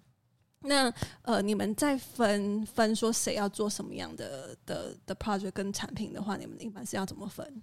[0.61, 0.91] 那
[1.21, 7.61] 呃，你们在分分说谁要做什么样的的的 project 跟产品的话，你们一般是要怎么分？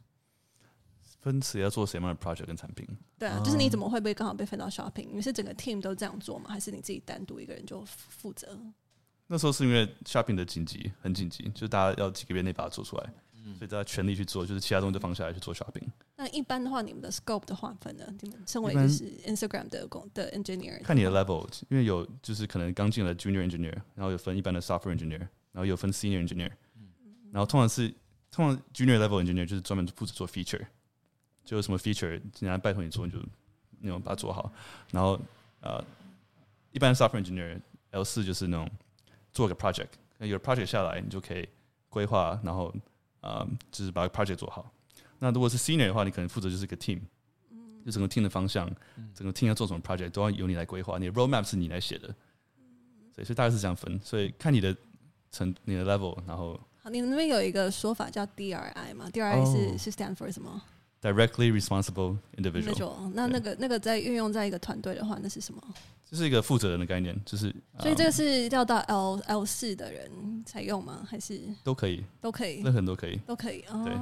[1.20, 2.87] 分谁要做什么样的 project 跟产品？
[3.18, 5.09] 对啊，就是你怎么会不会刚好被分到 shopping？
[5.12, 6.46] 你是整个 team 都这样做吗？
[6.48, 8.59] 还是你自己单独一个人就负责？
[9.26, 13.12] 那时候是因为 shopping 的紧急，很紧急，就是大家要几个月内把它做出来。
[13.56, 15.87] 所以大家全力去做，就是其他东西都放下来去做 shopping。
[16.16, 18.04] 那一般的话，你们的 scope 的划分呢？
[18.20, 20.82] 你们称为就是 Instagram 的工的 engineer。
[20.82, 25.20] 看你的 level，因为有就是可能刚进了 junior engineer，然后有分一般的 software engineer，
[25.52, 26.50] 然后有分 senior engineer。
[27.30, 27.88] 然后通常是
[28.30, 30.66] 通常 junior level engineer 就是专门负责做 feature，
[31.44, 33.18] 就有什么 feature，人家拜托你做，你就
[33.80, 34.52] 那种把它做好。
[34.90, 35.18] 然后
[35.61, 35.82] 呃，
[36.72, 38.68] 一般 software engineer L 四就是那种
[39.32, 41.48] 做个 project，有 project 下来，你就可以
[41.88, 42.74] 规划，然后。
[43.20, 44.70] 啊、嗯，就是把 project 做好。
[45.18, 47.00] 那如果是 senior 的话，你可能负责就是一个 team，
[47.85, 48.70] 就整个 team 的方向，
[49.14, 50.98] 整个 team 要做什么 project 都要由你来规划。
[50.98, 52.07] 你的 roadmap 是你来写的，
[53.12, 54.00] 所以所以大概是这样分。
[54.04, 54.76] 所以看你的
[55.33, 60.62] 成你的 level，然后好，你们那边有一个说法叫 DRI 嘛？DRI 是、oh, 是 stand for 什么
[61.02, 62.74] ？Directly responsible individual。
[62.74, 65.61] individual 那那个那个在运用在一个团队的话，那是什么？
[66.10, 70.10] 这是一个负责人的概念，就是所以这个是要到 L L 四的人
[70.46, 71.06] 才用吗？
[71.06, 72.02] 还是都可以？
[72.18, 73.82] 都可以，任何人都可以，都可以哦。
[73.84, 73.94] 对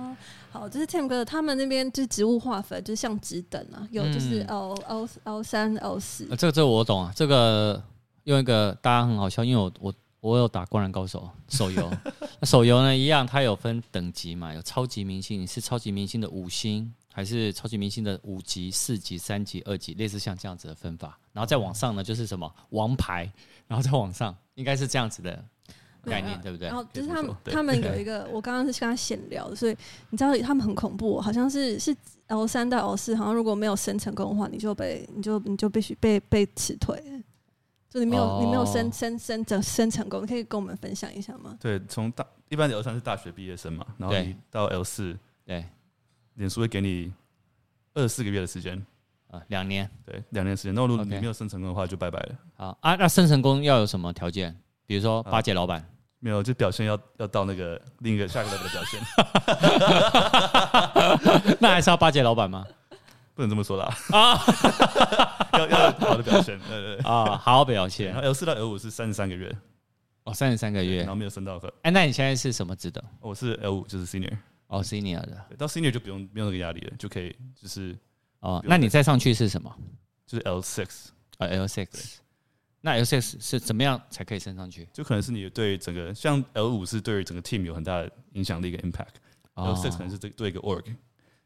[0.51, 6.27] 好，就是 Tim 哥他们那边就是职务划分，就是像职等啊，有就是 L L L 三 L 四。
[6.37, 7.83] 这个这个我懂啊，这个
[8.23, 11.91] 用一个大家很好笑，因为我我我有打灌篮高手手游，
[12.39, 16.95] 那手游呢一样，它有分等级嘛，有超级明星，你是超级明星的五星。
[17.17, 21.19] 还是超级明星的五级、四级、三级、二级，类似像这样子的分法。
[21.33, 23.27] 然后再往上呢，就是什么王牌，
[23.67, 25.43] 然后再往上，应该是这样子的
[26.05, 26.69] 概念，对不对？
[26.69, 29.75] 然后就是他们，他们有一个， 我刚刚是跟他闲聊，所以
[30.11, 37.03] 你知道他们很恐怖，好像是是 L 三到 L 四，好像如果没有升成功的话，你就被你就你就必须被被辞退。
[37.89, 41.57] 就你没有、哦、你没有升升升成升成功，你可以跟我们分享一下吗？
[41.59, 45.65] 对，从大一般 L 三是大学毕业生嘛，然后你到 L 四，对。
[46.37, 47.13] 脸书会给你
[47.93, 48.83] 二十四个月的时间
[49.31, 50.75] 啊，两年，对，两年时间。
[50.75, 52.37] 那如果你没有升成功的话，就拜拜了。
[52.57, 54.57] 好啊，那升成功要有什么条件？
[54.87, 55.85] 比如说巴结老板，
[56.21, 59.01] 没有，就表现要要到那个另一个下一个 level 的表现。
[61.61, 62.65] 那还是要巴结老板吗？
[63.35, 64.39] 不能这么说啦啊！
[65.59, 68.07] 要要好的表现，对对啊，好好表现。
[68.07, 69.55] 然后 L 四到 L 五是三十三个月，
[70.25, 71.61] 哦，三十三个月，然后没有升到。
[71.83, 73.03] 哎，那你现在是什么职等？
[73.21, 74.35] 我是 L 五，就是 senior。
[74.69, 77.97] 哦，senior 的，到 senior 就不用没有那个压力了，就可以就是
[78.41, 78.63] 哦。
[78.67, 79.75] 那你再上去是什么？
[80.27, 81.09] 就是 L six
[81.39, 82.17] 啊，L six。
[82.81, 84.89] 那 L six 是怎么样才可以升上去？
[84.93, 90.85] 就可能是你对整个像 L 五是对整个 team 有很大的影响力跟 impact，L six 可能是对对一个 org。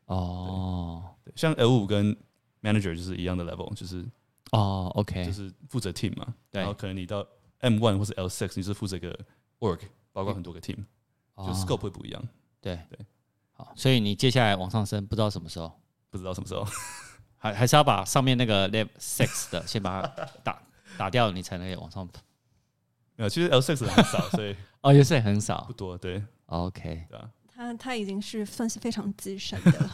[0.06, 2.16] 哦，对，像 L 五跟
[2.62, 4.04] manager 就是一样的 level，就是
[4.52, 6.34] 哦，OK，就是负责 team 嘛。
[6.50, 7.26] 然后可能你到
[7.60, 9.18] M one 或是 L six，你是负责一个
[9.60, 9.80] org，
[10.12, 10.84] 包括很多个 team，
[11.36, 12.22] 就 scope 会不一样。
[12.61, 12.98] 对对，
[13.52, 15.72] 好，所以你接下来往上升，不知道什么时候？
[16.11, 16.66] 不知道什么时候，
[17.38, 20.62] 还还是要把上面那个 Live Six 的 先把它打
[20.98, 22.20] 打掉，你才能往上跑。
[23.16, 25.96] 没有，其实 L Six 很少，所以 哦，也是很少，不多。
[25.96, 27.30] 对，OK，对啊。
[27.54, 29.90] 他他已经是算是非常资深的，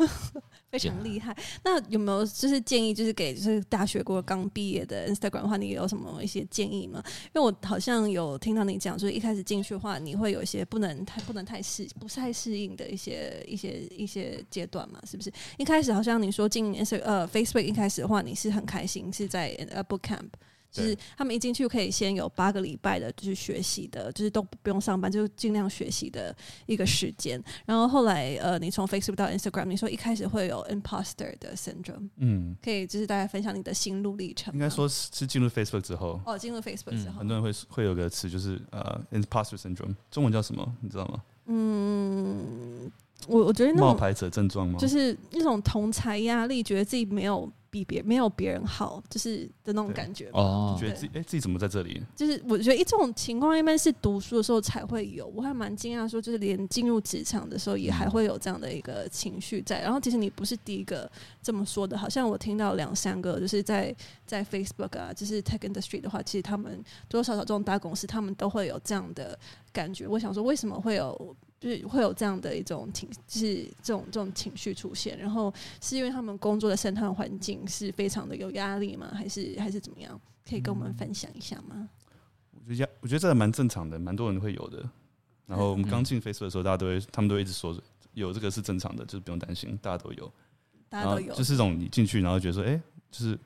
[0.71, 1.37] 非常厉害。
[1.65, 7.03] 那有没有就是建议，就是给就是大学过刚毕业的 Instagram 的话，你有什么一些建议吗？
[7.35, 15.01] 因为我好像有听到你讲，就是一开始进去的话，你会有一些不能太不能太适不太适应的一些一些一些阶段嘛？
[15.07, 15.33] 是不是？
[15.57, 20.29] 一开始好像你说进 Insta 呃 Facebook 一开始的话，你是很开心，是在呃 Book Camp。
[20.77, 26.35] 就是他们一进去可以先有八个礼拜的，就是学习的，就是都不用上班，就尽量学习的
[26.67, 27.43] 一个时间。
[27.65, 34.53] 然后后来，呃，你从 Facebook 到 Instagram，你说一开始会有 imposter 的 syndrome，嗯，可以就是大家分享你的心路历程。
[34.53, 40.77] 应该说是进入 Facebook 之后，哦，进入 Facebook 之后，很多人会会有个词，就是呃，imposter syndrome，中文叫什么？
[40.81, 41.23] 你知道吗？
[41.47, 42.91] 嗯，
[43.29, 44.79] 我我觉得那冒牌者症状吗？
[44.79, 47.51] 就是那种同才压力，觉得自己没有。
[47.71, 52.03] 比别没有别人好，就是的那种感觉哦，觉得自己哎，自己怎么在这里？
[52.15, 59.81] 就是我觉得一这种情况一般是读书的时候才会有，我还蛮惊讶说，就是连进入职场的时候也还会有这样的一个情绪在。
[59.83, 61.11] 然后其实你不是第一个
[61.43, 63.95] 这么说的，好像我听到两三个，就是在
[64.27, 66.77] 在 Facebook 啊，就是 Tech Industry 的话，其实他们
[67.09, 69.39] 多多少少这种大公司，他们都会有这样的
[69.73, 70.07] 感觉。
[70.07, 71.37] 我想说，为什么会有？
[71.67, 79.11] 就是会有这样的一种情，就是这种这种情绪出现，然后是因为他们工作的生态环境是非常的有压力吗？
[79.13, 80.21] 还是还是怎么样？
[80.49, 81.89] 可以跟我们分享一下吗？
[82.53, 84.89] 我觉得压，我觉得这还蛮正常的，蛮多人会有的。
[85.45, 87.77] 然后我们刚进 Facebook 的时候，大家都会，他们都会一直说
[88.15, 90.33] 有这个是正常的，就是不用担心，大家都有，
[90.89, 93.37] 大家都有，就是这种你进去，然后觉得说，哎、欸，就是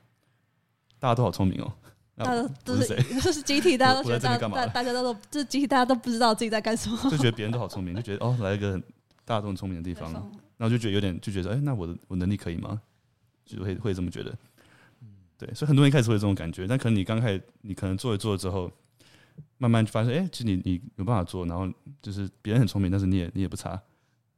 [0.99, 1.73] 大家都好聪明哦。
[2.23, 8.77] 大家都是 都是集体，大家都觉得大大大家都都就是集体，大家都不知道自己在干什么， 就觉得别人都好聪明，就觉得哦，来一个
[9.25, 10.11] 大家都很聪明的地方，
[10.57, 12.81] 然后就觉得有点就觉得哎、欸，那我的我能力可以吗？
[13.45, 14.33] 就会会这么觉得，
[15.37, 18.71] 对，所以很多人一开始会有这种感觉，但可能你刚开始你可能做一做之后，
[19.57, 21.67] 慢慢就发现哎、欸，其实你你有办法做，然后
[22.01, 23.81] 就是别人很聪明，但是你也你也不差，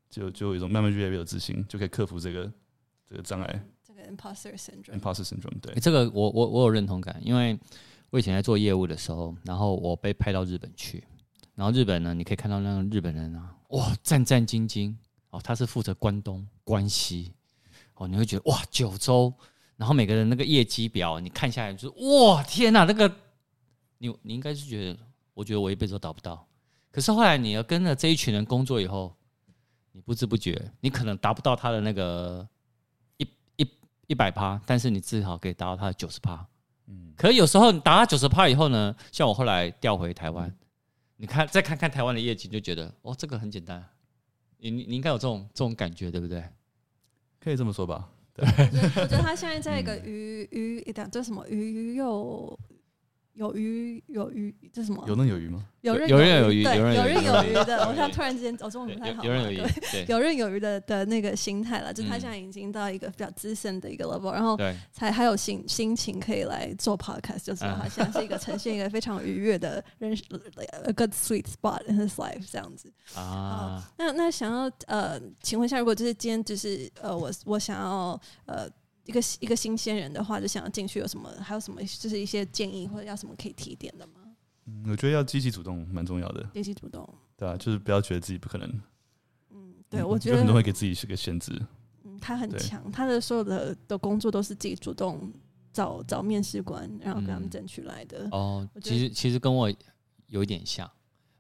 [0.10, 2.52] 就就有一种慢慢越来越有自信，就可以克服这个
[3.08, 3.64] 这个障碍。
[4.16, 7.58] Imposter syndrome，Imposter syndrome，对，这个我我我有认同感，因为
[8.12, 11.04] 我以前在做业务的时候，然后我被派到日本去，
[11.56, 14.94] 然后日本呢，你可以看到那个日本人啊，哇，战战兢兢
[15.32, 17.34] 哦，他是负责关东、关西，
[17.96, 19.34] 哦，你会觉得哇，九州，
[19.78, 23.12] 然后每个人那个业绩表，你看下来就是哇，天哪，那个
[23.98, 25.00] 你你应该是觉得，
[25.34, 26.48] 我觉得我一辈子都达不到，
[26.92, 29.16] 可是后来你要跟着这一群人工作以后，
[29.92, 32.48] 你不知不觉，你可能达不到他的那个。
[34.08, 36.46] 一百趴，但是你至少可以达到它的九十趴。
[36.88, 40.54] 嗯，可是有时候你达到九十趴以后呢，像我后来调回台湾，
[41.18, 43.84] 你看再看看台湾的业绩，就觉得哦，这个很简单。
[44.58, 46.44] 你你你应该有这种这种感觉，对不对？
[47.40, 48.10] 可以这么说吧。
[48.34, 52.60] 对，我觉得他现在在一个鱼鱼一点，这什么鱼又。
[53.34, 55.04] 有鱼有鱼，这是什么？
[55.08, 55.66] 游刃有余吗？
[55.82, 57.80] 游刃有余，有对，游刃有余的。
[57.88, 59.24] 我现在突然之间，我中文不太好。
[59.24, 64.56] 游刃有余，游刃有余的的那个心态了，就他现在已经到一个比较资深的一个 level，然后
[64.92, 70.14] 才还有心心情可以来做 podcast，就知道他现在是一个呈现一个非常愉悦的人
[70.84, 73.84] ，a good sweet spot in his life 这样子啊。
[73.98, 78.70] 那那想要呃，请问一下，如果就是今天就是呃，我我想要呃。
[79.06, 81.30] 一个一个新鲜人的话，就想要进去，有什么？
[81.42, 81.82] 还有什么？
[81.84, 84.14] 就是一些建议或者要什么可以提点的吗？
[84.66, 86.42] 嗯，我觉得要积极主动，蛮重要的。
[86.54, 88.82] 积极主动，对啊，就是不要觉得自己不可能。
[89.50, 91.52] 嗯，对，我觉得很多人会给自己是个限制。
[92.04, 95.30] 嗯，他很强，他的所有的的工作都是自己主动
[95.74, 98.24] 找找面试官，然后跟他们争取来的。
[98.28, 99.70] 嗯、哦，其实其实跟我
[100.28, 100.90] 有一点像。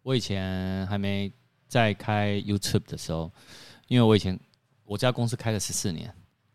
[0.01, 1.31] 我以前还没
[1.69, 3.31] 在开 YouTube 的时候，
[3.87, 4.37] 因为我以前
[4.83, 6.13] 我家公司开了十四年。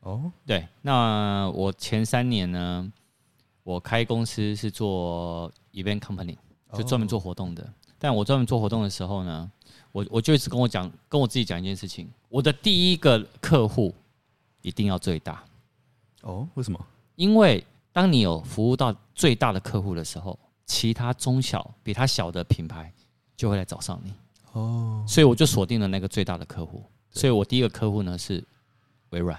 [0.08, 0.32] 哦，oh?
[0.46, 2.90] 对，那我前三年呢，
[3.62, 6.36] 我开公司是做 event company，
[6.72, 7.62] 就专门做活动的。
[7.62, 7.72] Oh.
[7.98, 9.50] 但我专门做活动的时候呢，
[9.92, 13.94] 我我就一直跟我讲，跟我自己讲一件事情：我的第一个客户
[14.62, 15.44] 一定要最大。
[16.22, 16.86] 哦，oh, 为什么？
[17.16, 22.90] 因为当你有服务到最大的客户的时候，其他中小比他小的品牌
[23.36, 24.12] 就会来找上你。
[24.52, 25.08] 哦，oh.
[25.08, 26.82] 所以我就锁定了那个最大的客户。
[27.10, 28.42] 所以我第一个客户呢是
[29.10, 29.38] 微软。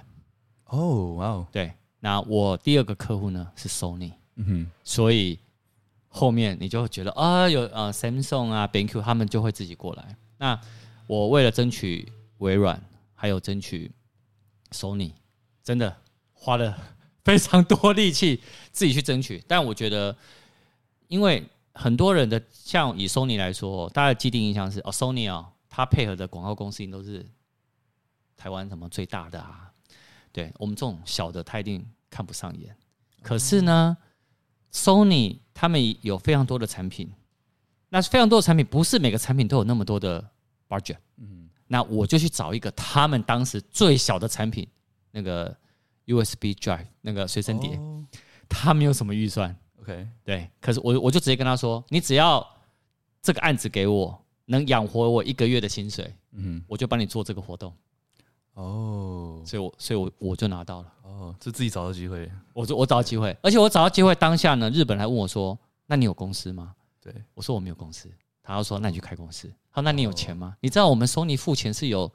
[0.70, 5.38] 哦，哇哦，对，那我第二个客户呢是 Sony，嗯哼，所以
[6.08, 10.16] 后面你就会觉得啊，有呃 Samsung 啊，BenQ 他们就会自己过来。
[10.38, 10.60] 那
[11.08, 12.82] 我为了争取微软，
[13.14, 13.92] 还有争取
[14.72, 15.12] Sony，
[15.64, 15.96] 真的
[16.34, 16.78] 花了
[17.26, 18.42] 非常多力气
[18.72, 19.44] 自己去争取。
[19.48, 20.16] 但我觉得，
[21.08, 21.44] 因为
[21.74, 27.26] 很多人的像以 Sony 来说，大家的既定印象是哦，Sony 啊，他配合的广告公司都是
[28.38, 29.69] 台湾什么最大的啊。
[30.32, 32.76] 对我们这种小的，他一定看不上眼。
[33.22, 33.98] 可是呢
[34.72, 37.12] ，Sony 他们有非常多的产品，
[37.90, 40.30] 那非常多的产品不是每个产品都有那么多的
[40.68, 40.98] budget。
[41.18, 44.68] 嗯，那我就去找一个他们当时最小的产品，
[45.12, 45.56] 那个
[46.06, 48.06] USB drive 那个随身碟，哦、
[48.48, 49.56] 他们有什么预算。
[49.82, 52.46] OK，对，可是我我就直接跟他说，你只要
[53.22, 57.74] 这个案子给我，能养活我一个月的薪水，嗯，我就帮你做这个活动。
[58.60, 60.94] 哦，所以我所以我我就拿到了。
[61.04, 65.58] 哦，是自己找到机会，我我找到机会，而且我找到机会当下呢，日本人还问我说
[65.88, 68.10] ：“那你有公司吗？”对，我说我没有公司。
[68.44, 70.54] 他就说：“那你去开公司。”好，那你有钱吗？
[70.54, 72.12] 哦、你知道我们 Sony 付钱是有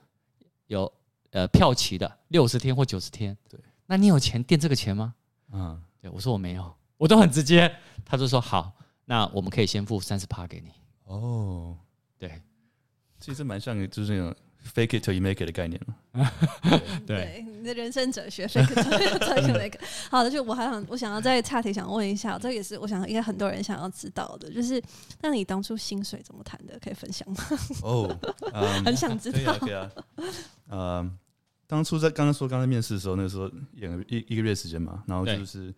[0.67, 0.93] 有
[1.31, 3.37] 呃票期的，六十天或九十天。
[3.49, 5.15] 对，那你有钱垫这个钱吗？
[5.53, 7.75] 嗯，对，我说我没有，我都很直接。
[8.05, 8.73] 他就说：“好，
[9.07, 10.71] 那我们可以先付三十趴给你。”
[11.05, 11.77] 哦，
[12.19, 12.43] 对，
[13.19, 14.37] 其实蛮像就是那种。
[14.65, 15.79] Fake it till you make it 的概念
[17.07, 18.79] 对，对，你的人生哲学，fake it
[19.23, 19.81] till you make it。
[20.11, 24.83] 好的，就我还想，我想要再岔题，想问一下，这也是我想应该很多人想要知道的，就是
[25.21, 26.79] 那你当初薪水怎么谈的？
[26.83, 27.37] 可以分享吗？
[27.83, 28.19] 哦，
[28.85, 29.57] 很想知道。
[29.59, 29.91] 可以啊，
[30.69, 31.11] 呃，
[31.67, 35.75] 当初在刚刚说刚才面试的时候，那个时候演了一一个月时间嘛，然后就是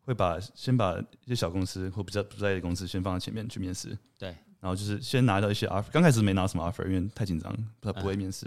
[0.00, 3.96] 会把先把一些小公司或比较不在意的公司先放在前面去面试。
[4.18, 4.34] 对。
[4.66, 8.44] 然后就是先拿到一些 offer，刚开始没拿什么 offer，因为太紧张，他不会面试。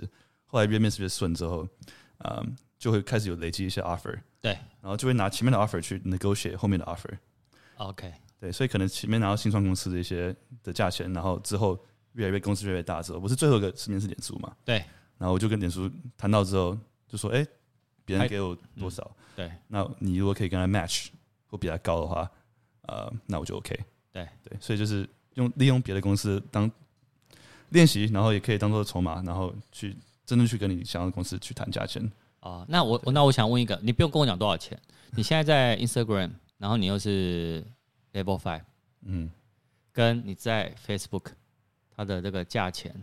[0.47, 1.65] 后来越面试越顺之后，
[2.25, 4.19] 嗯，就会开始有累积一些 offer。
[4.41, 4.51] 对，
[4.81, 7.17] 然后就会拿前面的 offer 去 negotiate 后面的 offer。
[7.77, 11.79] OK，对，所以可能前面拿到新创公司的一些的价钱，然后之后
[12.11, 14.53] 越来越公司越来越大之后，我是最后一个面试脸书嘛。
[14.65, 14.83] 对，
[15.17, 17.47] 然后我就跟脸书谈到之后，就说：“哎，
[18.03, 19.09] 别人给我多少？
[19.37, 21.07] 对，那你如果可以跟他 match
[21.47, 22.29] 或比他高的话，
[22.81, 23.79] 呃，那我就 OK。
[24.11, 25.09] 对，对，所以就是。
[25.39, 26.69] 用利用别的公司当
[27.69, 32.11] 练习，然后也可以当做筹码，然后去真正去跟你想要的公司去谈价钱
[32.41, 32.65] 啊。
[32.67, 34.79] 那我那我想问一个，你不用跟我讲多少钱。
[35.11, 37.65] 你现在在 Instagram，然后你又是
[38.13, 38.61] Level Five，
[39.03, 39.31] 嗯，
[39.91, 41.25] 跟你在 Facebook，
[41.95, 42.93] 它的这个价钱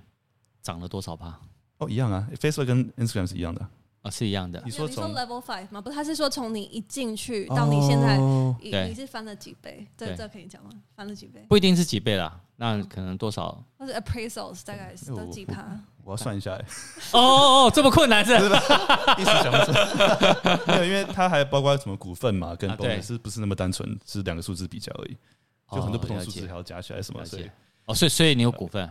[0.63, 1.41] 涨了多少吧？
[1.79, 3.69] 哦，一样啊，Facebook 跟 Instagram 是一样的。
[4.11, 4.61] 是一样的。
[4.65, 5.81] 你说从 level five 吗？
[5.81, 8.19] 不，他是说从你一进去到你现在，
[8.61, 9.87] 你是翻了几倍？
[9.97, 10.71] 这这可以讲吗？
[10.95, 11.45] 翻了几倍？
[11.49, 13.63] 不一定是几倍啦，那可能多少？
[13.79, 15.79] 那是 appraisals 大概是都几趴？
[16.05, 16.53] 我要算一下。
[17.13, 18.33] 哦哦哦，这么困难是？
[19.19, 20.61] 意思想不出来。
[20.67, 23.99] 没有，因为它还包括什么股份嘛，跟 bonus 是不是那么单纯？
[24.07, 25.17] 是两个数字比较而已，
[25.73, 27.25] 就很多不同数字还要加起来什么？
[27.25, 27.51] 所以
[27.87, 28.89] 哦，所以所以你有股份？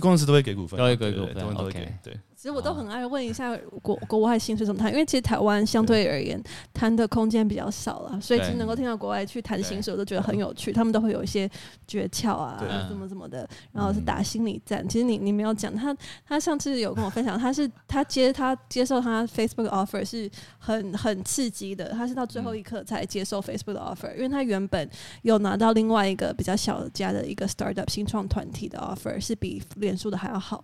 [0.00, 1.94] 公司都会给股份，都会给股份，都会给。
[2.02, 2.18] 对。
[2.44, 6.38] 其实我都很爱问一下国国外薪水怎么谈，因为其实台湾相对而言
[6.74, 10.70] 谈的空间比较少了，所以其实能够听到国外去谈薪水，我都觉得很有趣。
[10.70, 11.50] 他们都会有一些
[11.86, 14.86] 诀窍啊，怎么怎么的，然后是打心理战。
[14.86, 15.96] 其实你你没有讲他，
[16.28, 24.86] 他上次有跟我分享，他是他接他接受他 Facebook offer 是很很刺激的，他是到最后一刻才接受 Facebook 的 offer，因为他原本
[25.22, 30.62] 有拿到另外一个比较小家的一个 startup 新创团体的 offer，是比脸书的还要好。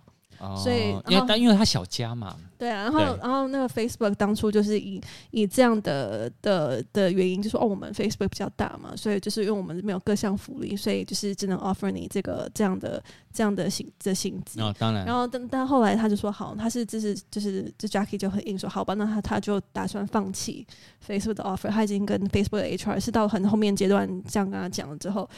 [0.57, 13.03] 所以，因为但因为他小家嘛，对啊，然后然后那个 Facebook 当初就是以以这样的的的原因，就说哦，我们 Facebook 比较大嘛，所以就是因为我们没有各项福利，所以就是只能 offer 你这个这样的
[13.33, 14.61] 这样的薪的薪资。
[14.61, 15.05] 哦，当然。
[15.05, 20.65] 然后但但后来他就说好，他是就是就是就 Jackie 就很硬说好吧，那他他就打算放弃
[21.07, 25.29] Facebook 的 offer，他已经跟 Facebook 的 HR 是到很后面阶段这样跟他讲了之后。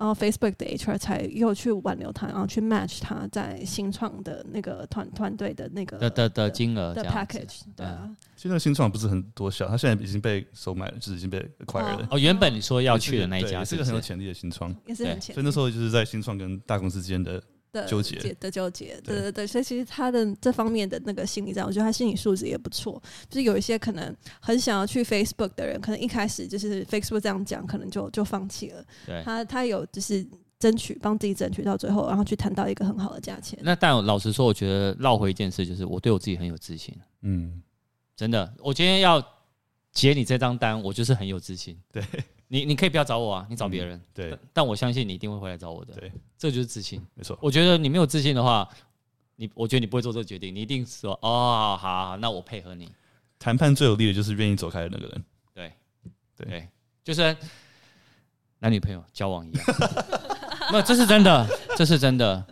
[0.00, 7.62] 然后 Facebook 的 HR 才又去挽留他，然后去 match 他在新创的那个团团队的那个的的的金额的 package。
[7.74, 8.08] 对啊，
[8.38, 12.08] 现在新创不是很多小，他现在已经被收买了，就是已经被 acquired 了。
[12.10, 15.34] 哦，原本你说要去的那一家是个很有潜力的新创，也是很潜力。
[15.34, 17.42] 所以那时候就是在新创跟大公司之间的。
[17.70, 23.00] 的纠结的纠结，对对对，所以其实他的这方面的那个心理战，我觉得他心理素质也不错。
[23.28, 28.82] 就是有一些可能很想要去 Facebook 的人，可能一开始就是 Facebook 这样讲，可能就就放弃了。
[29.04, 30.26] 对，他他有就是
[30.58, 33.58] 争取帮自己争取到最后，然后去谈到一个很好的价钱。
[33.62, 36.96] 那但老实说，我觉得绕回一件事，就是我对我自己很有自信。
[37.20, 37.62] 嗯，
[38.18, 39.24] 真的，我今天要
[39.92, 41.80] 接你这张单，我就是很有自信。
[41.92, 42.04] 对。
[42.50, 43.98] 你你可以不要找我啊，你找别人。
[43.98, 45.92] 嗯、对但，但我相信你一定会回来找我的。
[45.92, 47.38] 对，这就是自信，没错。
[47.42, 48.66] 我觉得你没有自信的话，
[49.36, 52.90] 你我觉得你不会做这个决定，你一定说哦，好，好，那我配合你。
[53.38, 55.24] 谈判最有利的就是愿意走开的那个人。
[55.52, 55.72] 对，
[56.34, 56.68] 对，对，
[57.04, 57.36] 就是
[58.60, 59.64] 男女朋友交往一样。
[60.72, 61.46] 那这是真的，
[61.76, 62.46] 这是真的，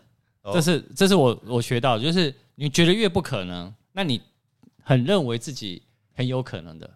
[0.53, 4.21] 这是这是我我学到的，就是你觉得越不可能，那你
[4.87, 5.83] 很认为自己
[6.15, 6.89] 很有可能的，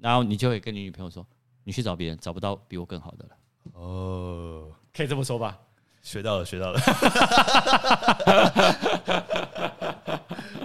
[0.00, 1.24] 然后你就会跟你女朋友说。
[1.66, 3.30] 你去找别人，找不到比我更好的了。
[3.72, 5.56] 哦，可以这么说吧？
[6.02, 6.78] 学到了，学到了。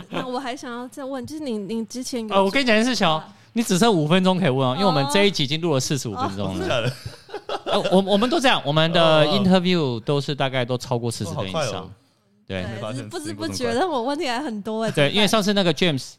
[0.09, 3.23] 那我还想要再问，就是你你之前有哦，我跟你讲一件事情哦，
[3.53, 6.91] 你只剩五分钟可以问哦，因为我们这一集已经录了四十五分钟了。
[7.63, 11.89] 呃， 我我们都这样，我们的 interview 都是大概都超过四十分以上。
[12.45, 12.65] 对，
[13.09, 14.91] 不知不觉，但我问题还很多哎。
[14.91, 16.15] 对，因为上次那个 James。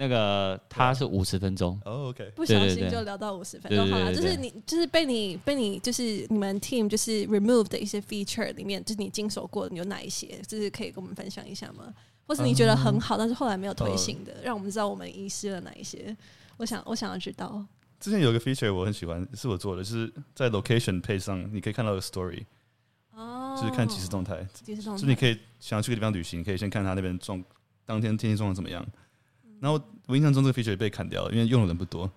[0.00, 11.92] 那个他是五十分钟哦，OK，不小心就聊到五十分钟，好了，就是你就是被你被你就是你们 team 就是 remove 的一些 feature 里面，就是你经手过的有哪一些，就是可以跟我们分享一下吗？
[12.26, 16.16] 或是你觉得很好，但是后来没有推行的，让我们知道我们遗失了哪一些？
[16.56, 17.62] 我想我想要知道。
[17.98, 22.46] 之前有个 feature 我很喜欢，是我做的，就是在 location page 上你可以看到个 story，
[23.14, 27.44] 哦，就是看即时动态，即时动态，就是你可以想要去个地方旅行，可以先看他那边状
[27.84, 28.82] 当天天气状况怎么样。
[29.60, 32.10] 然后我印象中这个 feature 被砍掉了，因为用的人不多。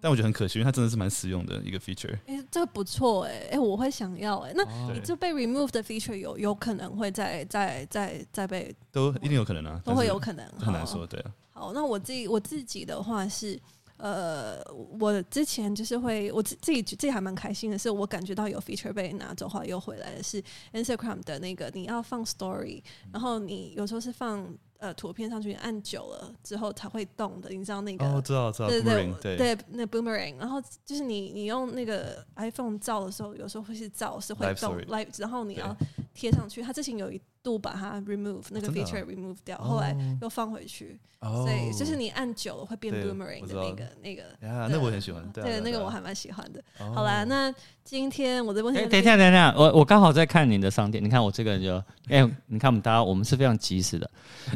[0.00, 2.14] 但我觉得很可惜，因为它真的是蛮实用的一个 feature。
[2.26, 4.54] 哎、欸，这个不错哎、欸，哎、欸，我会想要哎、欸。
[4.56, 8.72] 那你这被 remove 的 feature 有有可能会再再再再被？
[8.92, 11.04] 都一定有可能啊，都会有可能，很难说。
[11.04, 11.34] 对啊。
[11.50, 13.60] 好，那我自己我自己的话是，
[13.96, 14.62] 呃，
[15.00, 20.40] 我之前就是会我自自己自己还蛮开心的是，我感觉到有 feature 被拿走，后来又回来的是
[20.72, 22.80] Instagram 的那个你要放 story，
[23.12, 24.46] 然后你有时候是放。
[24.78, 28.06] 呃，图片上去按久了之后才会动的，你知道那个？
[28.06, 28.68] 哦，知道知道。
[28.68, 30.36] 对对对对，那 boomerang。
[30.38, 35.76] 然后就是你你用那个 iPhone 照的时候，有时候会是照是会动，live，然后你要
[36.14, 36.62] 贴上去。
[36.62, 41.00] 它之前有一度把它 remove 那个 feature remove 掉，后来又放回去。
[41.20, 44.22] 所以就是你按久了会变 boomerang 的那个那个。
[44.46, 45.28] 啊，那我很喜欢。
[45.32, 46.62] 对，那个我还蛮喜欢的。
[46.94, 48.86] 好啦，那今天我的问题。
[48.86, 51.02] 等一下，等一下，我我刚好在看你的商店。
[51.02, 54.08] 你看我这个人就， 哎，你看我们大家，我们是非常及时的。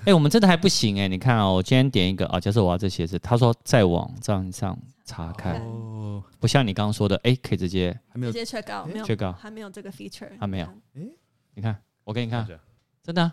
[0.05, 5.61] 哎，我们真的还不行哎，你看哦，我今天点一个啊，假设我要这鞋子，他说在网站上查看，
[6.39, 10.67] 不像你刚刚说的，哎，可以直接直接 check out，没有 check out，还没有这个 feature，还没有。
[10.95, 11.03] 哎，
[11.55, 12.47] 你看，我给你看，
[13.03, 13.33] 真的，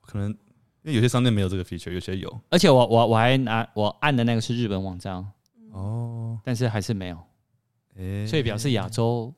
[0.00, 0.36] 可能因
[0.84, 5.14] 为有些商店没有这个 feature，有些有，而且我我我还拿我按的那个是日本网站
[5.70, 7.18] 哦，但是还是没有，
[7.96, 9.34] 哎，所以表示亚洲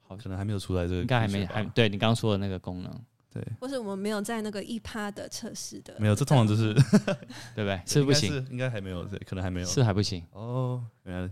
[0.00, 3.04] 好可能还没有出来这个，应该还没还对你刚刚说的那个功能。
[3.32, 6.74] 对，或是我们没有在那个一趴的测试的，没有，这通常就是
[7.54, 7.80] 对不对？
[7.86, 10.26] 是不行，应该还没有，对，可能还没有，是还不行。
[10.32, 10.84] 哦。
[11.04, 11.30] 原来。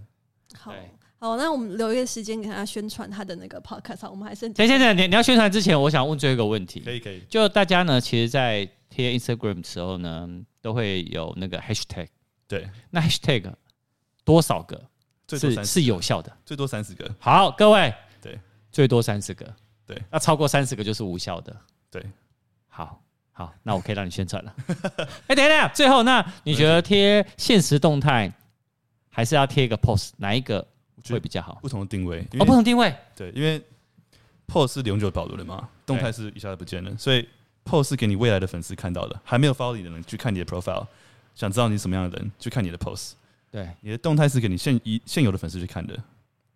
[0.56, 0.72] 好
[1.20, 4.08] 好，那我们留一个时间给他宣传他的那个 podcast。
[4.08, 6.78] 我们还剩等等等，你你要宣传之前，我想问最后一个问题。
[6.80, 10.28] 可以可以，就大家呢，其实，在贴 Instagram 的时候呢，
[10.62, 12.06] 都会有那个 hashtag。
[12.46, 13.52] 对，那 hashtag
[14.24, 14.80] 多少个
[15.30, 16.34] 是是有效的？
[16.46, 17.12] 最多三十个。
[17.18, 17.92] 好，各位，
[18.22, 18.38] 对，
[18.70, 19.44] 最多三十个。
[19.84, 21.56] 对，那超过三十个就是无效的。
[21.90, 22.00] 对，
[22.68, 23.02] 好，
[23.32, 24.54] 好，那我可以让你宣传了。
[25.26, 28.32] 哎，等一下，最后，那你觉得贴现实动态
[29.08, 30.64] 还是要贴一个 post，哪一个
[31.08, 31.58] 会比较好？
[31.62, 32.94] 不同的定位哦，不同定位。
[33.16, 33.62] 对，因为
[34.46, 37.28] post 是永久保留的嘛，动态是一下子不见了，所以
[37.64, 40.86] post 是给你未来的粉丝看到的，还没有 follow 你的人去看你的 profile，
[41.34, 43.12] 想知道你什么样的人去看你的 post。
[43.50, 45.94] 对，你的动态是给你现一现有的粉丝去看的，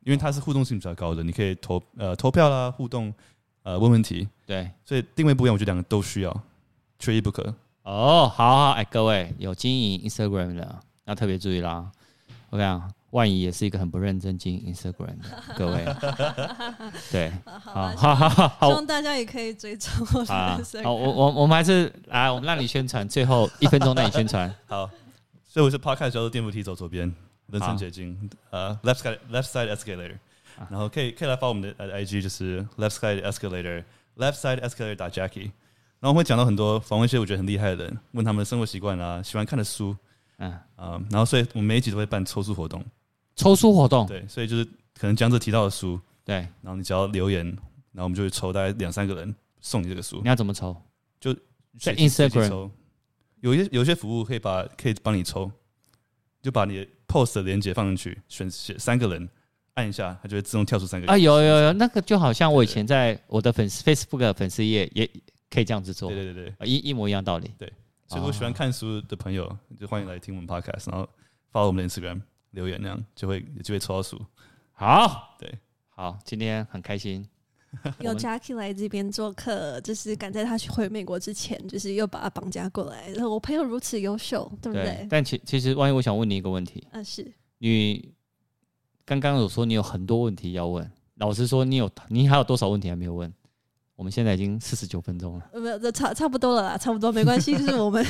[0.05, 3.13] 因为它是互动性比较高的，你可以投呃投票啦，互动。
[3.65, 6.43] 呃，问问题，对，所以定位不一样，我觉得两个都需要，
[6.99, 7.45] 缺一不可。
[7.85, 11.89] 哦，好好，哎，各位有经营 Instagram 的要特别注意啦。
[12.51, 15.25] 我跟你讲，万仪也是一个很不认真经营 Instagram 的，
[15.57, 15.85] 各位。
[17.11, 19.91] 对，好好好好，希望大家也可以追踪。
[20.27, 24.53] 好，我我我们还是来，我们让你宣传，最后一分钟让你宣传。
[24.67, 24.91] 好，
[25.45, 27.15] 所以我是 Podcast 叫做电扶梯走左边，
[27.49, 30.17] 人生捷径，呃，Left side Left side escalator。
[30.71, 35.51] 然后可以可以来发我们的呃 IG，就是 Left Side Escalator，Left Side Escalator 打 Jackie。
[35.99, 39.97] 然后我会讲到很多访问一些我觉得很厉害的人，问他们的生活习惯啊，喜欢看的书，
[40.37, 42.85] 嗯啊，然后所以我们每一集都会办抽书活动，
[43.37, 44.65] 抽书活动，对，所以就是
[44.95, 47.45] 可能江浙提到的书，对，然后你只要留言，
[47.93, 50.21] 然后我们就会抽大概两三个人送你这个书。
[50.23, 50.77] 你要怎么抽？
[51.21, 51.35] 就
[51.79, 52.71] 在 Instagram 抽，
[53.41, 55.51] 有一些有一些服务可以把可以帮你抽，
[56.43, 59.29] 就把你的 post 的链接放进去，选选三个人。
[59.75, 61.17] 按一下，它就会自动跳出三个啊！
[61.17, 65.09] 有有有，那个就好像我以前在我的粉丝 Facebook 的粉丝页也
[65.49, 66.11] 可以这样子做。
[66.11, 67.51] 对对对对，一一模一样道理。
[67.57, 67.73] 对，
[68.07, 71.09] 所以如果喜欢看书的朋友，就欢迎来听我们 Podcast，然后
[71.51, 72.21] 发我们的 Instagram
[72.53, 74.19] 留言，那样就会有机会抽到书。
[74.73, 75.59] 好，对，
[75.91, 77.29] 好，今天很开心
[78.01, 83.09] 有 Jackie 来这边做客，就是赶在他去回美国之前，就是又把他绑架过来。
[83.11, 85.07] 然后我朋友如此优秀，对不对？
[85.11, 88.15] 但其其实，万一我想问你一个问题，嗯，是你。
[89.05, 93.31] 刚刚有说你有很多问题要问，老实说，你有你还有多少问题还没有问？
[94.03, 98.05] 我我们现在已经四十九分钟了，没有，这差差不多了啦，差不多没关系， 就是我们，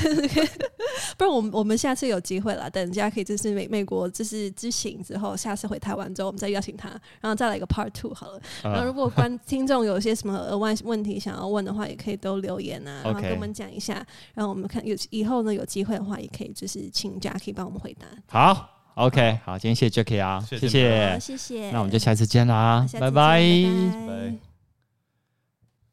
[1.19, 6.89] 不然我们我们下次有机会啦，等人家可以就是美美国就是知情之后，下次回台湾之后，我们再邀请他，
[7.21, 8.41] 然后再来一个 Part Two 好了。
[8.63, 18.07] 然后如果观 听众有些什么额外问题想要问的话，也可以都留言啊，然后跟我们讲一下，然后我们看有以后呢有机会的话，也可以就是请 Jackie 帮我们回答。
[18.29, 22.87] 好，OK，好，今天谢谢 Jackie 啊，谢谢，谢谢，那我们就下次见啦。
[22.99, 24.52] 拜拜。